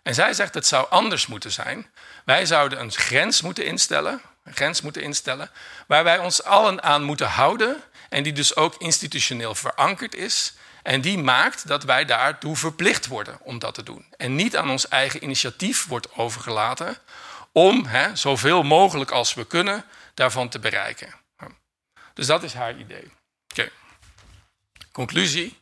En 0.03 0.13
zij 0.13 0.33
zegt 0.33 0.53
het 0.53 0.67
zou 0.67 0.89
anders 0.89 1.27
moeten 1.27 1.51
zijn. 1.51 1.91
Wij 2.25 2.45
zouden 2.45 2.79
een 2.79 2.91
grens 2.91 3.41
moeten 3.41 3.65
instellen, 3.65 4.21
een 4.43 4.53
grens 4.53 4.81
moeten 4.81 5.01
instellen, 5.01 5.51
waar 5.87 6.03
wij 6.03 6.17
ons 6.17 6.43
allen 6.43 6.83
aan 6.83 7.03
moeten 7.03 7.27
houden 7.27 7.83
en 8.09 8.23
die 8.23 8.33
dus 8.33 8.55
ook 8.55 8.75
institutioneel 8.77 9.55
verankerd 9.55 10.15
is 10.15 10.53
en 10.83 11.01
die 11.01 11.17
maakt 11.17 11.67
dat 11.67 11.83
wij 11.83 12.05
daartoe 12.05 12.55
verplicht 12.55 13.07
worden 13.07 13.37
om 13.41 13.59
dat 13.59 13.73
te 13.73 13.83
doen. 13.83 14.05
En 14.17 14.35
niet 14.35 14.57
aan 14.57 14.69
ons 14.69 14.87
eigen 14.87 15.23
initiatief 15.23 15.85
wordt 15.85 16.13
overgelaten 16.15 16.97
om 17.51 17.85
hè, 17.85 18.15
zoveel 18.15 18.63
mogelijk 18.63 19.11
als 19.11 19.33
we 19.33 19.47
kunnen 19.47 19.85
daarvan 20.13 20.49
te 20.49 20.59
bereiken. 20.59 21.13
Dus 22.13 22.25
dat 22.25 22.43
is 22.43 22.53
haar 22.53 22.77
idee. 22.77 23.11
Conclusie. 24.91 25.61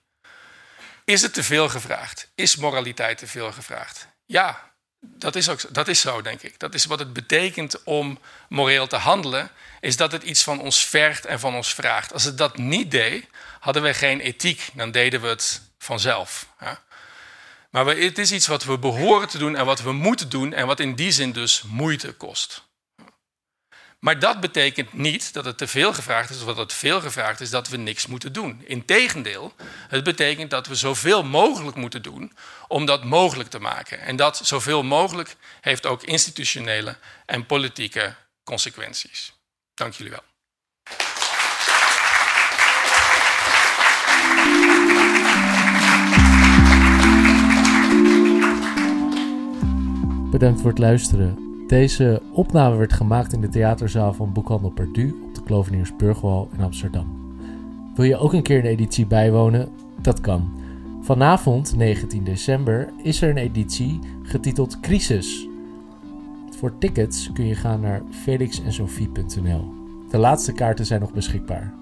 Is 1.06 1.22
het 1.22 1.34
te 1.34 1.44
veel 1.44 1.70
gevraagd? 1.70 2.32
Is 2.36 2.56
moraliteit 2.56 3.18
te 3.18 3.28
veel 3.28 3.52
gevraagd? 3.52 4.08
Ja, 4.32 4.72
dat 5.00 5.36
is, 5.36 5.50
ook, 5.50 5.74
dat 5.74 5.88
is 5.88 6.02
zo, 6.02 6.22
denk 6.22 6.42
ik. 6.42 6.60
Dat 6.60 6.74
is 6.74 6.86
wat 6.86 7.00
het 7.00 7.14
betekent 7.14 7.84
om 7.84 8.20
moreel 8.50 8.88
te 8.88 8.96
handelen, 8.96 9.52
is 9.80 9.98
dat 9.98 10.12
het 10.12 10.24
iets 10.24 10.44
van 10.44 10.60
ons 10.60 10.86
vergt 10.86 11.26
en 11.26 11.40
van 11.40 11.56
ons 11.56 11.74
vraagt. 11.74 12.14
Als 12.14 12.24
het 12.24 12.38
dat 12.38 12.58
niet 12.58 12.92
deed, 12.92 13.28
hadden 13.60 13.84
we 13.84 13.94
geen 13.94 14.20
ethiek, 14.20 14.70
dan 14.74 14.92
deden 14.92 15.22
we 15.22 15.28
het 15.28 15.62
vanzelf. 15.78 16.48
Maar 17.70 17.86
het 17.86 18.18
is 18.18 18.32
iets 18.32 18.48
wat 18.48 18.64
we 18.64 18.78
behoren 18.78 19.28
te 19.28 19.38
doen 19.38 19.56
en 19.56 19.66
wat 19.66 19.82
we 19.82 19.92
moeten 19.92 20.30
doen 20.30 20.54
en 20.54 20.68
wat 20.68 20.80
in 20.80 20.96
die 20.96 21.12
zin 21.12 21.32
dus 21.32 21.62
moeite 21.62 22.12
kost. 22.12 22.64
Maar 24.02 24.20
dat 24.20 24.40
betekent 24.40 24.94
niet 24.94 25.34
dat 25.34 25.46
het 25.46 25.58
te 25.58 25.68
veel 25.68 25.94
gevraagd 25.94 26.30
is, 26.30 26.40
of 26.40 26.46
dat 26.46 26.58
het 26.58 26.74
veel 26.74 27.02
gevraagd 27.02 27.42
is 27.42 27.50
dat 27.50 27.68
we 27.68 27.78
niks 27.78 28.08
moeten 28.08 28.34
doen. 28.34 28.62
Integendeel, 28.66 29.54
het 29.88 30.04
betekent 30.04 30.50
dat 30.50 30.68
we 30.68 30.76
zoveel 30.76 31.24
mogelijk 31.24 31.78
moeten 31.78 32.02
doen 32.02 32.32
om 32.68 32.86
dat 32.86 33.04
mogelijk 33.04 33.50
te 33.50 33.60
maken. 33.60 34.00
En 34.00 34.16
dat 34.16 34.42
zoveel 34.44 34.84
mogelijk 34.84 35.36
heeft 35.62 35.86
ook 35.86 36.04
institutionele 36.04 36.96
en 37.26 37.46
politieke 37.46 38.16
consequenties. 38.44 39.34
Dank 39.74 39.94
jullie 39.94 40.12
wel. 40.12 40.24
Bedankt 50.32 50.62
voor 50.62 50.70
het 50.70 50.80
luisteren. 50.80 51.51
Deze 51.72 52.22
opname 52.32 52.76
werd 52.76 52.94
gemaakt 52.94 53.34
in 53.34 53.42
de 53.42 53.50
theaterzaal 53.50 54.14
van 54.14 54.34
Boekhandel 54.34 54.70
Perdu 54.70 55.22
op 55.24 55.36
de 55.36 55.44
Kloveniersburgwal 55.44 56.50
in 56.54 56.64
Amsterdam. 56.64 57.36
Wil 57.96 58.06
je 58.06 58.18
ook 58.18 58.34
een 58.34 58.42
keer 58.42 58.60
een 58.60 58.66
editie 58.66 59.06
bijwonen? 59.06 59.70
Dat 60.02 60.22
kan. 60.22 60.52
Vanavond, 61.02 61.76
19 61.76 62.24
december, 62.24 62.90
is 63.04 63.22
er 63.22 63.30
een 63.30 63.38
editie 63.38 64.00
getiteld 64.24 64.80
Crisis. 64.80 65.48
Voor 66.58 66.78
tickets 66.78 67.32
kun 67.34 67.46
je 67.46 67.56
gaan 67.56 67.82
naar 67.82 68.02
felixensofie.nl. 68.10 69.74
De 70.10 70.18
laatste 70.18 70.54
kaarten 70.54 70.86
zijn 70.86 71.02
nog 71.02 71.14
beschikbaar. 71.14 71.74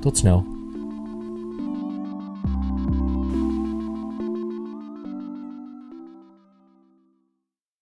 Tot 0.00 0.18
snel. 0.18 0.57